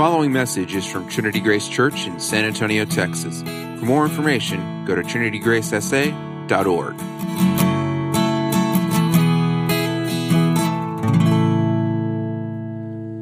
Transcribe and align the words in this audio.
following 0.00 0.32
message 0.32 0.74
is 0.74 0.86
from 0.86 1.06
Trinity 1.10 1.40
Grace 1.40 1.68
Church 1.68 2.06
in 2.06 2.18
San 2.18 2.46
Antonio, 2.46 2.86
Texas. 2.86 3.42
For 3.42 3.84
more 3.84 4.06
information, 4.06 4.86
go 4.86 4.94
to 4.94 5.02
trinitygracesa.org. 5.02 6.94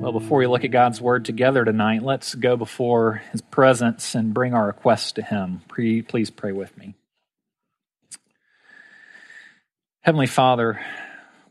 Well, 0.00 0.12
before 0.12 0.38
we 0.38 0.46
look 0.46 0.62
at 0.62 0.70
God's 0.70 1.00
Word 1.00 1.24
together 1.24 1.64
tonight, 1.64 2.04
let's 2.04 2.36
go 2.36 2.56
before 2.56 3.22
His 3.32 3.40
presence 3.40 4.14
and 4.14 4.32
bring 4.32 4.54
our 4.54 4.68
requests 4.68 5.10
to 5.14 5.22
Him. 5.22 5.62
Please 5.68 6.30
pray 6.30 6.52
with 6.52 6.78
me. 6.78 6.94
Heavenly 10.02 10.28
Father, 10.28 10.80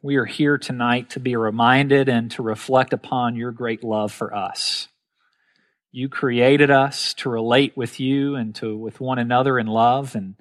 we 0.02 0.16
are 0.16 0.26
here 0.26 0.58
tonight 0.58 1.10
to 1.10 1.20
be 1.20 1.36
reminded 1.36 2.08
and 2.08 2.32
to 2.32 2.44
reflect 2.44 2.94
upon 2.94 3.36
your 3.36 3.52
great 3.52 3.84
love 3.84 4.14
for 4.14 4.34
us. 4.34 4.77
You 5.98 6.10
created 6.10 6.70
us 6.70 7.16
to 7.16 7.30
relate 7.32 7.76
with 7.76 8.00
you 8.00 8.36
and 8.36 8.54
to 8.58 8.78
with 8.78 9.00
one 9.00 9.18
another 9.18 9.58
in 9.58 9.66
love 9.66 10.14
and 10.14 10.36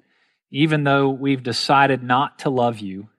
even 0.51 0.83
though 0.83 1.09
we've 1.09 1.41
decided 1.41 2.03
not 2.03 2.37
to 2.37 2.51
love 2.51 2.77
you, 2.77 3.09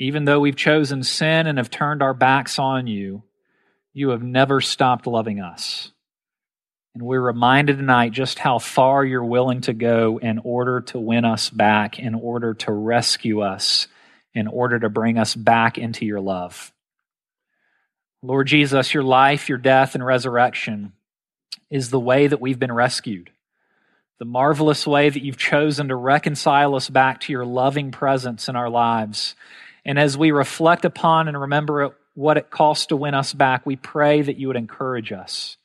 even 0.00 0.24
though 0.24 0.40
we've 0.40 0.56
chosen 0.56 1.04
sin 1.04 1.46
and 1.46 1.58
have 1.58 1.70
turned 1.70 2.02
our 2.02 2.12
backs 2.12 2.58
on 2.58 2.88
you, 2.88 3.22
you 3.92 4.08
have 4.08 4.20
never 4.20 4.60
stopped 4.60 5.06
loving 5.06 5.40
us. 5.40 5.92
And 6.92 7.04
we're 7.04 7.20
reminded 7.20 7.76
tonight 7.76 8.10
just 8.10 8.40
how 8.40 8.58
far 8.58 9.04
you're 9.04 9.24
willing 9.24 9.60
to 9.60 9.72
go 9.74 10.18
in 10.18 10.40
order 10.42 10.80
to 10.80 10.98
win 10.98 11.24
us 11.24 11.50
back, 11.50 12.00
in 12.00 12.16
order 12.16 12.54
to 12.54 12.72
rescue 12.72 13.42
us 13.42 13.86
in 14.34 14.48
order 14.48 14.80
to 14.80 14.88
bring 14.88 15.18
us 15.18 15.36
back 15.36 15.78
into 15.78 16.04
your 16.04 16.20
love. 16.20 16.72
Lord 18.22 18.48
Jesus, 18.48 18.92
your 18.92 19.04
life, 19.04 19.48
your 19.48 19.58
death, 19.58 19.94
and 19.94 20.04
resurrection 20.04 20.94
is 21.70 21.90
the 21.90 22.00
way 22.00 22.26
that 22.26 22.40
we've 22.40 22.58
been 22.58 22.72
rescued. 22.72 23.30
The 24.18 24.24
marvelous 24.24 24.86
way 24.86 25.10
that 25.10 25.22
you've 25.22 25.36
chosen 25.36 25.88
to 25.88 25.96
reconcile 25.96 26.74
us 26.74 26.88
back 26.88 27.20
to 27.22 27.32
your 27.32 27.44
loving 27.44 27.90
presence 27.90 28.48
in 28.48 28.56
our 28.56 28.70
lives. 28.70 29.34
And 29.84 29.98
as 29.98 30.16
we 30.16 30.30
reflect 30.30 30.84
upon 30.84 31.28
and 31.28 31.40
remember 31.40 31.96
what 32.14 32.36
it 32.36 32.50
costs 32.50 32.86
to 32.86 32.96
win 32.96 33.14
us 33.14 33.34
back, 33.34 33.66
we 33.66 33.76
pray 33.76 34.22
that 34.22 34.38
you 34.38 34.46
would 34.46 34.56
encourage 34.56 35.12
us, 35.12 35.56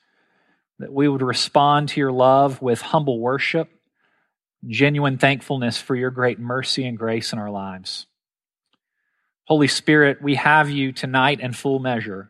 that 0.79 0.91
we 0.91 1.07
would 1.07 1.21
respond 1.21 1.89
to 1.89 1.99
your 1.99 2.11
love 2.11 2.61
with 2.61 2.81
humble 2.81 3.19
worship, 3.19 3.69
genuine 4.67 5.17
thankfulness 5.17 5.77
for 5.79 5.95
your 5.95 6.11
great 6.11 6.39
mercy 6.39 6.85
and 6.85 6.97
grace 6.97 7.31
in 7.31 7.39
our 7.39 7.51
lives. 7.51 8.07
Holy 9.45 9.67
Spirit, 9.67 10.21
we 10.21 10.35
have 10.35 10.69
you 10.69 10.91
tonight 10.91 11.39
in 11.39 11.53
full 11.53 11.79
measure. 11.79 12.29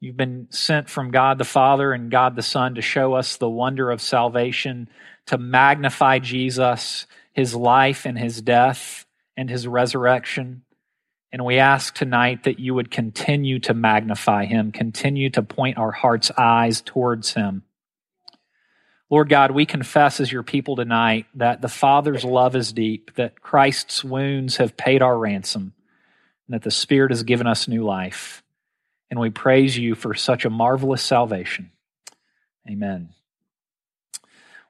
You've 0.00 0.16
been 0.16 0.48
sent 0.50 0.90
from 0.90 1.10
God 1.10 1.38
the 1.38 1.44
Father 1.44 1.92
and 1.92 2.10
God 2.10 2.36
the 2.36 2.42
Son 2.42 2.74
to 2.74 2.82
show 2.82 3.14
us 3.14 3.36
the 3.36 3.48
wonder 3.48 3.90
of 3.90 4.02
salvation, 4.02 4.88
to 5.26 5.38
magnify 5.38 6.18
Jesus, 6.18 7.06
his 7.32 7.54
life 7.54 8.04
and 8.04 8.18
his 8.18 8.42
death 8.42 9.06
and 9.36 9.48
his 9.48 9.66
resurrection. 9.66 10.62
And 11.32 11.44
we 11.44 11.58
ask 11.58 11.94
tonight 11.94 12.44
that 12.44 12.58
you 12.58 12.74
would 12.74 12.90
continue 12.90 13.58
to 13.60 13.74
magnify 13.74 14.44
him, 14.44 14.70
continue 14.70 15.30
to 15.30 15.42
point 15.42 15.78
our 15.78 15.92
heart's 15.92 16.30
eyes 16.36 16.80
towards 16.80 17.34
him. 17.34 17.64
Lord 19.08 19.28
God, 19.28 19.52
we 19.52 19.66
confess 19.66 20.20
as 20.20 20.32
your 20.32 20.42
people 20.42 20.76
tonight 20.76 21.26
that 21.34 21.62
the 21.62 21.68
Father's 21.68 22.24
love 22.24 22.56
is 22.56 22.72
deep, 22.72 23.14
that 23.14 23.40
Christ's 23.40 24.02
wounds 24.02 24.56
have 24.56 24.76
paid 24.76 25.00
our 25.00 25.16
ransom 25.16 25.74
and 26.46 26.54
that 26.54 26.62
the 26.62 26.70
Spirit 26.70 27.12
has 27.12 27.22
given 27.22 27.46
us 27.46 27.68
new 27.68 27.84
life. 27.84 28.42
And 29.10 29.20
we 29.20 29.30
praise 29.30 29.76
you 29.78 29.94
for 29.94 30.14
such 30.14 30.44
a 30.44 30.50
marvelous 30.50 31.02
salvation. 31.02 31.70
Amen. 32.68 33.10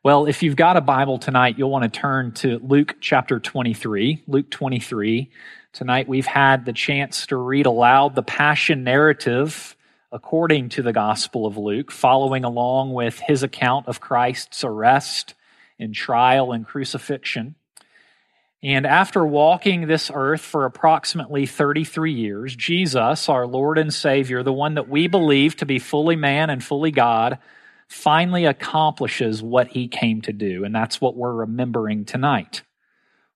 Well, 0.02 0.26
if 0.26 0.42
you've 0.42 0.56
got 0.56 0.76
a 0.76 0.80
Bible 0.80 1.18
tonight, 1.18 1.58
you'll 1.58 1.70
want 1.70 1.92
to 1.92 2.00
turn 2.00 2.32
to 2.34 2.60
Luke 2.60 2.96
chapter 3.00 3.40
23. 3.40 4.22
Luke 4.28 4.50
23. 4.50 5.30
Tonight 5.72 6.08
we've 6.08 6.26
had 6.26 6.64
the 6.64 6.72
chance 6.72 7.26
to 7.26 7.36
read 7.36 7.66
aloud 7.66 8.14
the 8.14 8.22
Passion 8.22 8.84
narrative 8.84 9.74
according 10.12 10.68
to 10.70 10.82
the 10.82 10.92
Gospel 10.92 11.44
of 11.44 11.56
Luke, 11.56 11.90
following 11.90 12.44
along 12.44 12.92
with 12.94 13.18
his 13.18 13.42
account 13.42 13.88
of 13.88 14.00
Christ's 14.00 14.62
arrest 14.62 15.34
and 15.78 15.94
trial 15.94 16.52
and 16.52 16.64
crucifixion. 16.64 17.56
And 18.66 18.84
after 18.84 19.24
walking 19.24 19.86
this 19.86 20.10
earth 20.12 20.40
for 20.40 20.64
approximately 20.64 21.46
33 21.46 22.12
years, 22.12 22.56
Jesus, 22.56 23.28
our 23.28 23.46
Lord 23.46 23.78
and 23.78 23.94
Savior, 23.94 24.42
the 24.42 24.52
one 24.52 24.74
that 24.74 24.88
we 24.88 25.06
believe 25.06 25.54
to 25.58 25.66
be 25.66 25.78
fully 25.78 26.16
man 26.16 26.50
and 26.50 26.64
fully 26.64 26.90
God, 26.90 27.38
finally 27.86 28.44
accomplishes 28.44 29.40
what 29.40 29.68
he 29.68 29.86
came 29.86 30.20
to 30.22 30.32
do. 30.32 30.64
And 30.64 30.74
that's 30.74 31.00
what 31.00 31.14
we're 31.14 31.32
remembering 31.32 32.06
tonight. 32.06 32.62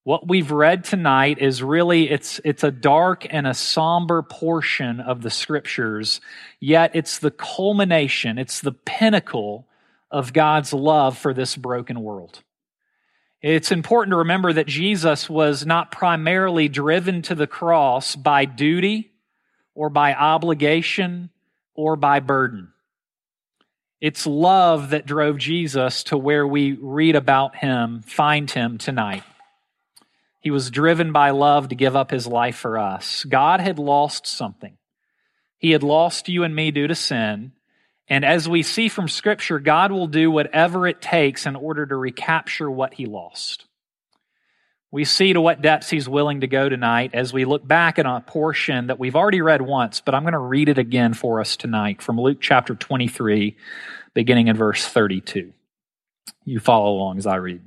What 0.03 0.27
we've 0.27 0.51
read 0.51 0.83
tonight 0.83 1.39
is 1.39 1.63
really 1.63 2.11
it's 2.11 2.41
it's 2.45 2.65
a 2.65 2.73
dark 2.73 3.25
and 3.31 3.47
a 3.47 3.55
somber 3.55 4.23
portion 4.23 4.99
of 4.99 5.23
the 5.23 5.31
scriptures, 5.31 6.21
yet 6.59 6.91
it's 6.95 7.21
the 7.21 7.31
culmination, 7.31 8.37
it's 8.37 8.63
the 8.63 8.73
pinnacle 8.73 9.69
of 10.11 10.33
God's 10.33 10.73
love 10.73 11.17
for 11.17 11.33
this 11.33 11.55
broken 11.55 12.01
world. 12.03 12.43
It's 13.43 13.73
important 13.73 14.13
to 14.13 14.19
remember 14.19 14.53
that 14.53 14.67
Jesus 14.67 15.31
was 15.31 15.65
not 15.65 15.91
primarily 15.91 16.69
driven 16.69 17.23
to 17.23 17.35
the 17.35 17.47
cross 17.47 18.15
by 18.15 18.45
duty 18.45 19.13
or 19.75 19.89
by 19.89 20.15
obligation 20.15 21.31
or 21.75 21.97
by 21.97 22.21
burden. 22.21 22.73
It's 24.01 24.27
love 24.27 24.91
that 24.91 25.07
drove 25.07 25.39
Jesus 25.39 26.05
to 26.05 26.19
where 26.19 26.47
we 26.47 26.73
read 26.73 27.17
about 27.17 27.57
him, 27.57 28.03
find 28.03 28.51
him 28.51 28.77
tonight. 28.77 29.23
He 30.41 30.51
was 30.51 30.71
driven 30.71 31.13
by 31.13 31.31
love 31.31 31.69
to 31.69 31.75
give 31.75 31.97
up 31.97 32.11
his 32.11 32.27
life 32.27 32.57
for 32.57 32.79
us. 32.79 33.25
God 33.25 33.61
had 33.61 33.79
lost 33.79 34.27
something. 34.27 34.77
He 35.59 35.73
had 35.73 35.83
lost 35.83 36.29
you 36.29 36.45
and 36.45 36.55
me 36.55 36.71
due 36.71 36.87
to 36.87 36.95
sin, 36.95 37.53
and 38.11 38.25
as 38.25 38.49
we 38.49 38.65
see 38.65 38.89
from 38.89 39.07
Scripture, 39.07 39.61
God 39.61 39.93
will 39.93 40.09
do 40.09 40.33
whatever 40.33 40.89
it 40.89 41.01
takes 41.01 41.47
in 41.47 41.55
order 41.55 41.87
to 41.87 41.95
recapture 41.95 42.69
what 42.69 42.93
he 42.93 43.07
lost. 43.07 43.67
We 44.91 45.05
see 45.05 45.33
to 45.33 45.41
what 45.41 45.63
depths 45.63 45.89
he's 45.89 46.09
willing 46.09 46.41
to 46.41 46.49
go 46.49 46.69
tonight 46.69 47.13
as 47.15 47.33
we 47.33 47.45
look 47.45 47.65
back 47.65 48.01
at 48.01 48.07
a 48.07 48.21
portion 48.27 48.89
that 48.89 48.99
we've 48.99 49.15
already 49.15 49.41
read 49.41 49.63
once, 49.63 50.01
but 50.01 50.17
I'm 50.17 50.25
going 50.25 50.33
to 50.33 50.39
read 50.41 50.69
it 50.69 50.79
again 50.79 51.15
for 51.15 51.41
us 51.41 51.57
tonight 51.57 52.03
from 52.03 52.21
Luke 52.21 52.39
chapter 52.41 52.75
23, 52.75 53.57
beginning 54.13 54.49
in 54.49 54.57
verse 54.57 54.85
32. 54.85 55.53
You 56.45 56.59
follow 56.59 56.91
along 56.91 57.19
as 57.19 57.29
I 57.29 57.37
read. 57.37 57.63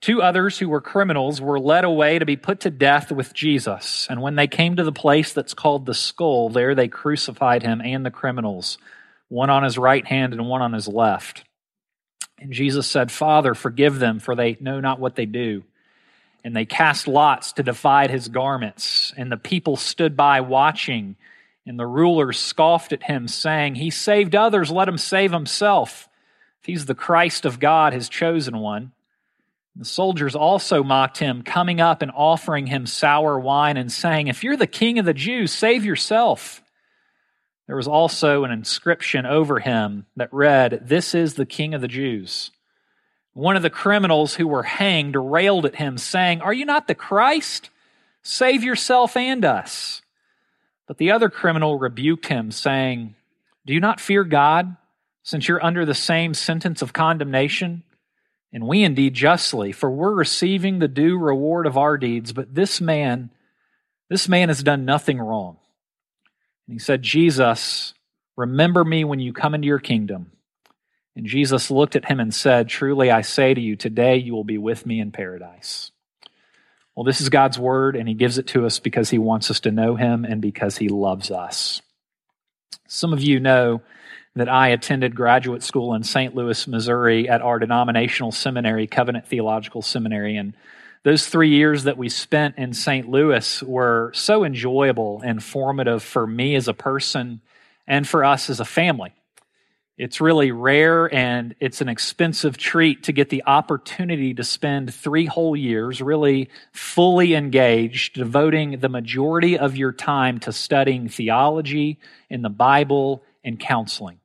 Two 0.00 0.22
others 0.22 0.60
who 0.60 0.68
were 0.68 0.80
criminals 0.80 1.40
were 1.40 1.58
led 1.58 1.82
away 1.82 2.20
to 2.20 2.24
be 2.24 2.36
put 2.36 2.60
to 2.60 2.70
death 2.70 3.10
with 3.10 3.34
Jesus. 3.34 4.06
And 4.08 4.22
when 4.22 4.36
they 4.36 4.46
came 4.46 4.76
to 4.76 4.84
the 4.84 4.92
place 4.92 5.32
that's 5.32 5.52
called 5.52 5.86
the 5.86 5.94
skull, 5.94 6.48
there 6.48 6.76
they 6.76 6.86
crucified 6.86 7.64
him 7.64 7.82
and 7.84 8.06
the 8.06 8.12
criminals 8.12 8.78
one 9.30 9.48
on 9.48 9.62
his 9.62 9.78
right 9.78 10.04
hand 10.04 10.34
and 10.34 10.46
one 10.46 10.60
on 10.60 10.74
his 10.74 10.86
left. 10.86 11.44
And 12.38 12.52
Jesus 12.52 12.86
said, 12.86 13.10
Father, 13.10 13.54
forgive 13.54 13.98
them, 13.98 14.18
for 14.18 14.34
they 14.34 14.58
know 14.60 14.80
not 14.80 15.00
what 15.00 15.14
they 15.14 15.24
do. 15.24 15.62
And 16.42 16.54
they 16.54 16.64
cast 16.64 17.06
lots 17.06 17.52
to 17.52 17.62
divide 17.62 18.10
his 18.10 18.28
garments. 18.28 19.14
And 19.16 19.30
the 19.30 19.36
people 19.36 19.76
stood 19.76 20.16
by 20.16 20.40
watching. 20.40 21.16
And 21.64 21.78
the 21.78 21.86
rulers 21.86 22.38
scoffed 22.38 22.92
at 22.92 23.04
him, 23.04 23.28
saying, 23.28 23.76
He 23.76 23.90
saved 23.90 24.34
others, 24.34 24.70
let 24.70 24.88
him 24.88 24.98
save 24.98 25.32
himself. 25.32 26.08
If 26.60 26.66
he's 26.66 26.86
the 26.86 26.94
Christ 26.94 27.44
of 27.44 27.60
God, 27.60 27.92
his 27.92 28.08
chosen 28.08 28.58
one. 28.58 28.92
The 29.76 29.84
soldiers 29.84 30.34
also 30.34 30.82
mocked 30.82 31.18
him, 31.18 31.42
coming 31.42 31.80
up 31.80 32.02
and 32.02 32.10
offering 32.10 32.66
him 32.66 32.86
sour 32.86 33.38
wine 33.38 33.76
and 33.76 33.92
saying, 33.92 34.26
If 34.26 34.42
you're 34.42 34.56
the 34.56 34.66
king 34.66 34.98
of 34.98 35.04
the 35.04 35.14
Jews, 35.14 35.52
save 35.52 35.84
yourself. 35.84 36.62
There 37.70 37.76
was 37.76 37.86
also 37.86 38.42
an 38.42 38.50
inscription 38.50 39.24
over 39.24 39.60
him 39.60 40.04
that 40.16 40.32
read, 40.32 40.88
This 40.88 41.14
is 41.14 41.34
the 41.34 41.46
King 41.46 41.72
of 41.72 41.80
the 41.80 41.86
Jews. 41.86 42.50
One 43.32 43.54
of 43.54 43.62
the 43.62 43.70
criminals 43.70 44.34
who 44.34 44.48
were 44.48 44.64
hanged 44.64 45.14
railed 45.14 45.64
at 45.64 45.76
him, 45.76 45.96
saying, 45.96 46.40
Are 46.40 46.52
you 46.52 46.64
not 46.64 46.88
the 46.88 46.96
Christ? 46.96 47.70
Save 48.24 48.64
yourself 48.64 49.16
and 49.16 49.44
us. 49.44 50.02
But 50.88 50.98
the 50.98 51.12
other 51.12 51.30
criminal 51.30 51.78
rebuked 51.78 52.26
him, 52.26 52.50
saying, 52.50 53.14
Do 53.64 53.72
you 53.72 53.78
not 53.78 54.00
fear 54.00 54.24
God, 54.24 54.76
since 55.22 55.46
you're 55.46 55.64
under 55.64 55.86
the 55.86 55.94
same 55.94 56.34
sentence 56.34 56.82
of 56.82 56.92
condemnation? 56.92 57.84
And 58.52 58.66
we 58.66 58.82
indeed 58.82 59.14
justly, 59.14 59.70
for 59.70 59.88
we're 59.88 60.12
receiving 60.12 60.80
the 60.80 60.88
due 60.88 61.16
reward 61.16 61.68
of 61.68 61.78
our 61.78 61.96
deeds, 61.96 62.32
but 62.32 62.52
this 62.52 62.80
man, 62.80 63.30
this 64.08 64.28
man 64.28 64.48
has 64.48 64.64
done 64.64 64.84
nothing 64.84 65.20
wrong. 65.20 65.58
And 66.66 66.74
he 66.74 66.78
said, 66.78 67.02
Jesus, 67.02 67.94
remember 68.36 68.84
me 68.84 69.04
when 69.04 69.20
you 69.20 69.32
come 69.32 69.54
into 69.54 69.66
your 69.66 69.78
kingdom. 69.78 70.32
And 71.16 71.26
Jesus 71.26 71.70
looked 71.70 71.96
at 71.96 72.06
him 72.06 72.20
and 72.20 72.34
said, 72.34 72.68
Truly 72.68 73.10
I 73.10 73.22
say 73.22 73.52
to 73.52 73.60
you, 73.60 73.76
today 73.76 74.16
you 74.16 74.34
will 74.34 74.44
be 74.44 74.58
with 74.58 74.86
me 74.86 75.00
in 75.00 75.12
paradise. 75.12 75.90
Well, 76.94 77.04
this 77.04 77.20
is 77.20 77.28
God's 77.28 77.58
word, 77.58 77.96
and 77.96 78.08
he 78.08 78.14
gives 78.14 78.38
it 78.38 78.46
to 78.48 78.66
us 78.66 78.78
because 78.78 79.10
he 79.10 79.18
wants 79.18 79.50
us 79.50 79.60
to 79.60 79.70
know 79.70 79.96
him 79.96 80.24
and 80.24 80.42
because 80.42 80.76
he 80.76 80.88
loves 80.88 81.30
us. 81.30 81.82
Some 82.86 83.12
of 83.12 83.22
you 83.22 83.40
know 83.40 83.82
that 84.34 84.48
I 84.48 84.68
attended 84.68 85.14
graduate 85.14 85.62
school 85.62 85.94
in 85.94 86.02
St. 86.02 86.34
Louis, 86.34 86.66
Missouri 86.66 87.28
at 87.28 87.42
our 87.42 87.58
denominational 87.58 88.32
seminary, 88.32 88.86
Covenant 88.86 89.26
Theological 89.26 89.82
Seminary. 89.82 90.36
And 90.36 90.54
those 91.02 91.26
three 91.26 91.50
years 91.50 91.84
that 91.84 91.96
we 91.96 92.08
spent 92.08 92.58
in 92.58 92.74
St. 92.74 93.08
Louis 93.08 93.62
were 93.62 94.12
so 94.14 94.44
enjoyable 94.44 95.22
and 95.24 95.42
formative 95.42 96.02
for 96.02 96.26
me 96.26 96.54
as 96.56 96.68
a 96.68 96.74
person 96.74 97.40
and 97.86 98.06
for 98.06 98.24
us 98.24 98.50
as 98.50 98.60
a 98.60 98.64
family. 98.64 99.14
It's 99.96 100.20
really 100.20 100.50
rare 100.50 101.12
and 101.14 101.54
it's 101.60 101.82
an 101.82 101.88
expensive 101.88 102.56
treat 102.56 103.02
to 103.04 103.12
get 103.12 103.28
the 103.28 103.42
opportunity 103.46 104.32
to 104.34 104.44
spend 104.44 104.94
three 104.94 105.26
whole 105.26 105.54
years 105.54 106.00
really 106.00 106.48
fully 106.72 107.34
engaged, 107.34 108.14
devoting 108.14 108.80
the 108.80 108.88
majority 108.88 109.58
of 109.58 109.76
your 109.76 109.92
time 109.92 110.38
to 110.40 110.52
studying 110.52 111.08
theology 111.08 111.98
in 112.30 112.40
the 112.40 112.48
Bible 112.48 113.22
and 113.44 113.58
counseling. 113.58 114.19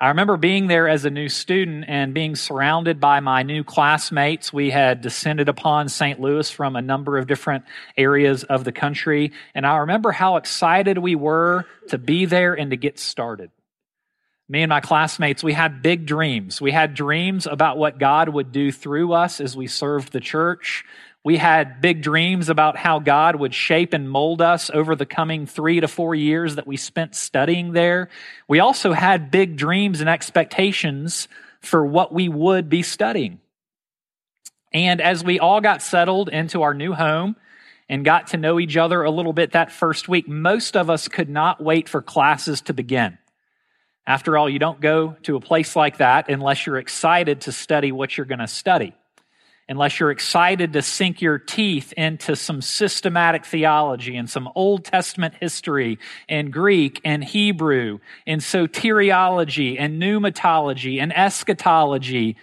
I 0.00 0.08
remember 0.08 0.36
being 0.36 0.68
there 0.68 0.86
as 0.86 1.04
a 1.04 1.10
new 1.10 1.28
student 1.28 1.86
and 1.88 2.14
being 2.14 2.36
surrounded 2.36 3.00
by 3.00 3.18
my 3.18 3.42
new 3.42 3.64
classmates. 3.64 4.52
We 4.52 4.70
had 4.70 5.00
descended 5.00 5.48
upon 5.48 5.88
St. 5.88 6.20
Louis 6.20 6.48
from 6.48 6.76
a 6.76 6.82
number 6.82 7.18
of 7.18 7.26
different 7.26 7.64
areas 7.96 8.44
of 8.44 8.62
the 8.62 8.70
country. 8.70 9.32
And 9.56 9.66
I 9.66 9.78
remember 9.78 10.12
how 10.12 10.36
excited 10.36 10.98
we 10.98 11.16
were 11.16 11.66
to 11.88 11.98
be 11.98 12.26
there 12.26 12.54
and 12.54 12.70
to 12.70 12.76
get 12.76 13.00
started 13.00 13.50
me 14.48 14.62
and 14.62 14.70
my 14.70 14.80
classmates, 14.80 15.44
we 15.44 15.52
had 15.52 15.82
big 15.82 16.06
dreams. 16.06 16.60
We 16.60 16.72
had 16.72 16.94
dreams 16.94 17.46
about 17.46 17.76
what 17.76 17.98
God 17.98 18.30
would 18.30 18.50
do 18.50 18.72
through 18.72 19.12
us 19.12 19.40
as 19.40 19.54
we 19.54 19.66
served 19.66 20.12
the 20.12 20.20
church. 20.20 20.84
We 21.24 21.36
had 21.36 21.80
big 21.80 22.02
dreams 22.02 22.48
about 22.48 22.76
how 22.76 23.00
God 23.00 23.36
would 23.36 23.52
shape 23.52 23.92
and 23.92 24.08
mold 24.08 24.40
us 24.40 24.70
over 24.70 24.94
the 24.94 25.06
coming 25.06 25.46
three 25.46 25.80
to 25.80 25.88
four 25.88 26.14
years 26.14 26.54
that 26.56 26.66
we 26.66 26.76
spent 26.76 27.14
studying 27.14 27.72
there. 27.72 28.08
We 28.46 28.60
also 28.60 28.92
had 28.92 29.30
big 29.30 29.56
dreams 29.56 30.00
and 30.00 30.08
expectations 30.08 31.28
for 31.60 31.84
what 31.84 32.14
we 32.14 32.28
would 32.28 32.68
be 32.68 32.82
studying. 32.82 33.40
And 34.72 35.00
as 35.00 35.24
we 35.24 35.40
all 35.40 35.60
got 35.60 35.82
settled 35.82 36.28
into 36.28 36.62
our 36.62 36.74
new 36.74 36.92
home 36.92 37.36
and 37.88 38.04
got 38.04 38.28
to 38.28 38.36
know 38.36 38.60
each 38.60 38.76
other 38.76 39.02
a 39.02 39.10
little 39.10 39.32
bit 39.32 39.52
that 39.52 39.72
first 39.72 40.08
week, 40.08 40.28
most 40.28 40.76
of 40.76 40.90
us 40.90 41.08
could 41.08 41.28
not 41.28 41.62
wait 41.62 41.88
for 41.88 42.02
classes 42.02 42.60
to 42.62 42.74
begin. 42.74 43.18
After 44.06 44.38
all, 44.38 44.48
you 44.48 44.58
don't 44.58 44.80
go 44.80 45.16
to 45.24 45.36
a 45.36 45.40
place 45.40 45.74
like 45.74 45.98
that 45.98 46.30
unless 46.30 46.66
you're 46.66 46.78
excited 46.78 47.42
to 47.42 47.52
study 47.52 47.92
what 47.92 48.16
you're 48.16 48.26
going 48.26 48.38
to 48.38 48.46
study, 48.46 48.94
unless 49.68 50.00
you're 50.00 50.10
excited 50.10 50.72
to 50.72 50.82
sink 50.82 51.20
your 51.20 51.38
teeth 51.38 51.92
into 51.92 52.34
some 52.34 52.62
systematic 52.62 53.44
theology 53.44 54.16
and 54.16 54.28
some 54.28 54.48
Old 54.54 54.84
Testament 54.84 55.34
history 55.38 55.98
and 56.28 56.52
Greek 56.52 57.00
and 57.04 57.22
Hebrew 57.22 57.98
and 58.26 58.40
soteriology 58.40 59.76
and 59.78 60.00
pneumatology 60.00 61.00
and 61.02 61.14
eschatology. 61.14 62.36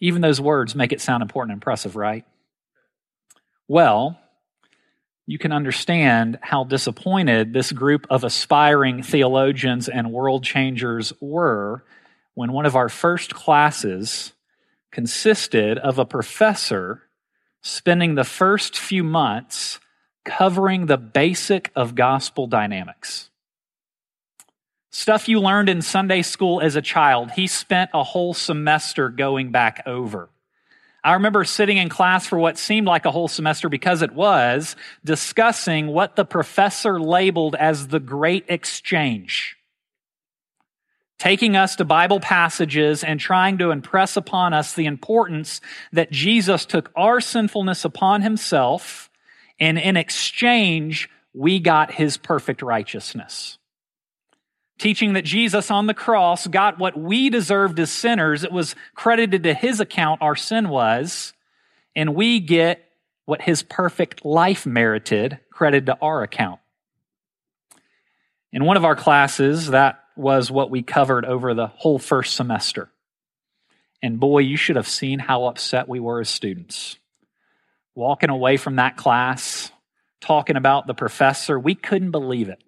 Even 0.00 0.20
those 0.20 0.40
words 0.40 0.74
make 0.74 0.92
it 0.92 1.00
sound 1.00 1.22
important 1.22 1.52
and 1.52 1.58
impressive, 1.58 1.94
right? 1.94 2.24
Well, 3.68 4.18
you 5.26 5.38
can 5.38 5.52
understand 5.52 6.38
how 6.42 6.64
disappointed 6.64 7.52
this 7.52 7.72
group 7.72 8.06
of 8.10 8.24
aspiring 8.24 9.02
theologians 9.02 9.88
and 9.88 10.12
world 10.12 10.44
changers 10.44 11.12
were 11.20 11.84
when 12.34 12.52
one 12.52 12.66
of 12.66 12.76
our 12.76 12.88
first 12.90 13.34
classes 13.34 14.33
consisted 14.94 15.76
of 15.76 15.98
a 15.98 16.04
professor 16.04 17.02
spending 17.60 18.14
the 18.14 18.22
first 18.22 18.78
few 18.78 19.02
months 19.02 19.80
covering 20.24 20.86
the 20.86 20.96
basic 20.96 21.72
of 21.74 21.96
gospel 21.96 22.46
dynamics. 22.46 23.28
Stuff 24.92 25.28
you 25.28 25.40
learned 25.40 25.68
in 25.68 25.82
Sunday 25.82 26.22
school 26.22 26.60
as 26.60 26.76
a 26.76 26.80
child, 26.80 27.32
he 27.32 27.48
spent 27.48 27.90
a 27.92 28.04
whole 28.04 28.32
semester 28.32 29.08
going 29.08 29.50
back 29.50 29.82
over. 29.84 30.28
I 31.02 31.14
remember 31.14 31.42
sitting 31.42 31.76
in 31.76 31.88
class 31.88 32.28
for 32.28 32.38
what 32.38 32.56
seemed 32.56 32.86
like 32.86 33.04
a 33.04 33.10
whole 33.10 33.26
semester 33.26 33.68
because 33.68 34.00
it 34.00 34.12
was, 34.12 34.76
discussing 35.04 35.88
what 35.88 36.14
the 36.14 36.24
professor 36.24 37.00
labeled 37.00 37.56
as 37.56 37.88
the 37.88 37.98
Great 37.98 38.44
Exchange. 38.48 39.56
Taking 41.24 41.56
us 41.56 41.76
to 41.76 41.86
Bible 41.86 42.20
passages 42.20 43.02
and 43.02 43.18
trying 43.18 43.56
to 43.58 43.70
impress 43.70 44.16
upon 44.18 44.52
us 44.52 44.74
the 44.74 44.84
importance 44.84 45.62
that 45.90 46.10
Jesus 46.10 46.66
took 46.66 46.92
our 46.94 47.18
sinfulness 47.20 47.86
upon 47.86 48.20
himself, 48.20 49.10
and 49.58 49.78
in 49.78 49.96
exchange, 49.96 51.08
we 51.32 51.60
got 51.60 51.90
his 51.90 52.18
perfect 52.18 52.60
righteousness 52.60 53.58
teaching 54.78 55.12
that 55.14 55.24
Jesus 55.24 55.70
on 55.70 55.86
the 55.86 55.94
cross 55.94 56.46
got 56.46 56.78
what 56.78 56.98
we 56.98 57.30
deserved 57.30 57.78
as 57.78 57.90
sinners. 57.90 58.44
It 58.44 58.52
was 58.52 58.74
credited 58.94 59.44
to 59.44 59.54
his 59.54 59.80
account, 59.80 60.20
our 60.22 60.36
sin 60.36 60.68
was, 60.68 61.32
and 61.94 62.14
we 62.14 62.40
get 62.40 62.84
what 63.24 63.40
his 63.40 63.62
perfect 63.62 64.24
life 64.24 64.66
merited, 64.66 65.40
credited 65.50 65.86
to 65.86 65.98
our 66.00 66.22
account. 66.22 66.60
In 68.52 68.64
one 68.64 68.76
of 68.76 68.84
our 68.84 68.96
classes, 68.96 69.68
that 69.68 70.03
was 70.16 70.50
what 70.50 70.70
we 70.70 70.82
covered 70.82 71.24
over 71.24 71.54
the 71.54 71.66
whole 71.66 71.98
first 71.98 72.34
semester. 72.34 72.90
And 74.02 74.20
boy, 74.20 74.40
you 74.40 74.56
should 74.56 74.76
have 74.76 74.88
seen 74.88 75.18
how 75.18 75.46
upset 75.46 75.88
we 75.88 76.00
were 76.00 76.20
as 76.20 76.28
students. 76.28 76.98
Walking 77.94 78.30
away 78.30 78.56
from 78.56 78.76
that 78.76 78.96
class, 78.96 79.70
talking 80.20 80.56
about 80.56 80.86
the 80.86 80.94
professor, 80.94 81.58
we 81.58 81.74
couldn't 81.74 82.10
believe 82.10 82.48
it. 82.48 82.62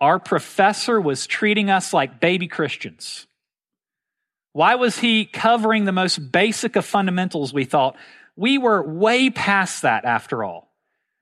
Our 0.00 0.18
professor 0.18 1.00
was 1.00 1.26
treating 1.26 1.70
us 1.70 1.92
like 1.92 2.20
baby 2.20 2.46
Christians. 2.46 3.26
Why 4.52 4.76
was 4.76 4.98
he 4.98 5.24
covering 5.24 5.84
the 5.84 5.92
most 5.92 6.32
basic 6.32 6.76
of 6.76 6.84
fundamentals, 6.84 7.52
we 7.52 7.64
thought? 7.64 7.96
We 8.36 8.58
were 8.58 8.82
way 8.82 9.30
past 9.30 9.82
that 9.82 10.04
after 10.04 10.44
all. 10.44 10.67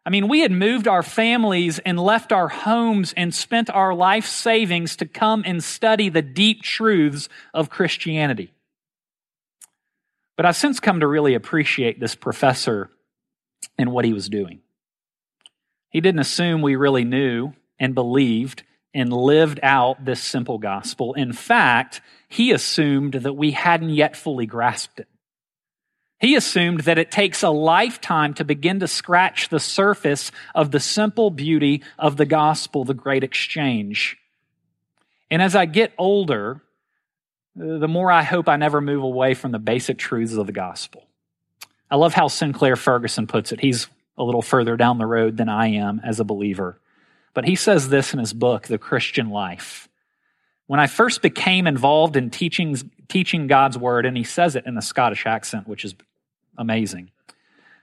I 0.07 0.11
mean, 0.11 0.29
we 0.29 0.43
had 0.43 0.53
moved 0.53 0.87
our 0.87 1.03
families 1.03 1.81
and 1.81 1.99
left 1.99 2.31
our 2.31 2.47
homes 2.47 3.13
and 3.17 3.35
spent 3.35 3.69
our 3.69 3.93
life 3.93 4.25
savings 4.25 4.95
to 4.97 5.07
come 5.07 5.43
and 5.45 5.63
study 5.63 6.09
the 6.11 6.23
deep 6.23 6.63
truths 6.63 7.29
of 7.53 7.71
Christianity. 7.71 8.53
But 10.37 10.47
I've 10.47 10.55
since 10.55 10.79
come 10.79 11.01
to 11.01 11.09
really 11.09 11.35
appreciate 11.35 11.99
this 11.99 12.15
professor 12.15 12.89
and 13.77 13.91
what 13.91 14.05
he 14.05 14.13
was 14.13 14.29
doing. 14.29 14.61
He 15.91 16.01
didn't 16.01 16.21
assume 16.21 16.63
we 16.63 16.77
really 16.77 17.05
knew 17.05 17.55
and 17.81 17.93
believed 17.93 18.63
and 18.95 19.13
lived 19.13 19.59
out 19.61 20.05
this 20.05 20.23
simple 20.23 20.59
gospel. 20.59 21.15
In 21.15 21.33
fact, 21.33 22.01
he 22.29 22.53
assumed 22.53 23.15
that 23.15 23.33
we 23.33 23.51
hadn't 23.51 23.91
yet 23.91 24.17
fully 24.17 24.47
grasped 24.47 25.01
it. 25.01 25.09
He 26.19 26.35
assumed 26.35 26.81
that 26.81 26.99
it 26.99 27.11
takes 27.11 27.43
a 27.43 27.51
lifetime 27.51 28.33
to 28.35 28.45
begin 28.45 28.81
to 28.81 28.89
scratch 28.89 29.49
the 29.49 29.61
surface 29.61 30.33
of 30.55 30.71
the 30.71 30.81
simple 30.81 31.31
beauty 31.31 31.83
of 31.99 32.17
the 32.17 32.25
gospel, 32.25 32.85
the 32.85 32.95
great 32.95 33.23
exchange. 33.23 34.17
And 35.31 35.43
as 35.43 35.55
I 35.55 35.67
get 35.67 35.93
older, 35.99 36.63
the 37.55 37.89
more 37.89 38.11
I 38.11 38.23
hope 38.23 38.49
I 38.49 38.57
never 38.57 38.81
move 38.81 39.03
away 39.03 39.35
from 39.35 39.53
the 39.53 39.59
basic 39.59 39.99
truths 39.99 40.35
of 40.35 40.47
the 40.47 40.53
gospel. 40.53 41.07
I 41.91 41.97
love 41.97 42.15
how 42.15 42.29
Sinclair 42.29 42.77
Ferguson 42.77 43.27
puts 43.27 43.53
it. 43.53 43.61
He's 43.61 43.89
a 44.19 44.25
little 44.25 44.43
further 44.43 44.77
down 44.77 44.99
the 44.99 45.07
road 45.07 45.37
than 45.37 45.49
I 45.49 45.69
am 45.69 46.01
as 46.05 46.19
a 46.19 46.25
believer. 46.25 46.81
But 47.35 47.45
he 47.45 47.55
says 47.55 47.89
this 47.89 48.15
in 48.15 48.19
his 48.19 48.33
book, 48.33 48.67
The 48.67 48.79
Christian 48.79 49.29
Life. 49.29 49.89
When 50.67 50.81
I 50.81 50.87
first 50.87 51.23
became 51.23 51.67
involved 51.67 52.17
in 52.17 52.31
teaching, 52.31 52.77
teaching 53.09 53.47
God's 53.47 53.79
word, 53.79 54.05
and 54.07 54.17
he 54.17 54.25
says 54.25 54.57
it 54.57 54.67
in 54.67 54.77
a 54.77 54.83
Scottish 54.83 55.27
accent, 55.27 55.69
which 55.69 55.85
is 55.85 55.95
amazing. 56.59 57.11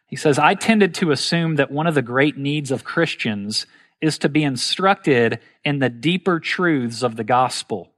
He 0.07 0.15
says, 0.15 0.37
I 0.37 0.53
tended 0.53 0.93
to 0.95 1.11
assume 1.11 1.55
that 1.55 1.71
one 1.71 1.87
of 1.87 1.95
the 1.95 2.01
great 2.01 2.37
needs 2.37 2.71
of 2.71 2.83
Christians 2.83 3.65
is 4.01 4.17
to 4.19 4.29
be 4.29 4.43
instructed 4.43 5.39
in 5.63 5.79
the 5.79 5.89
deeper 5.89 6.39
truths 6.39 7.03
of 7.03 7.15
the 7.15 7.23
gospel. 7.23 7.89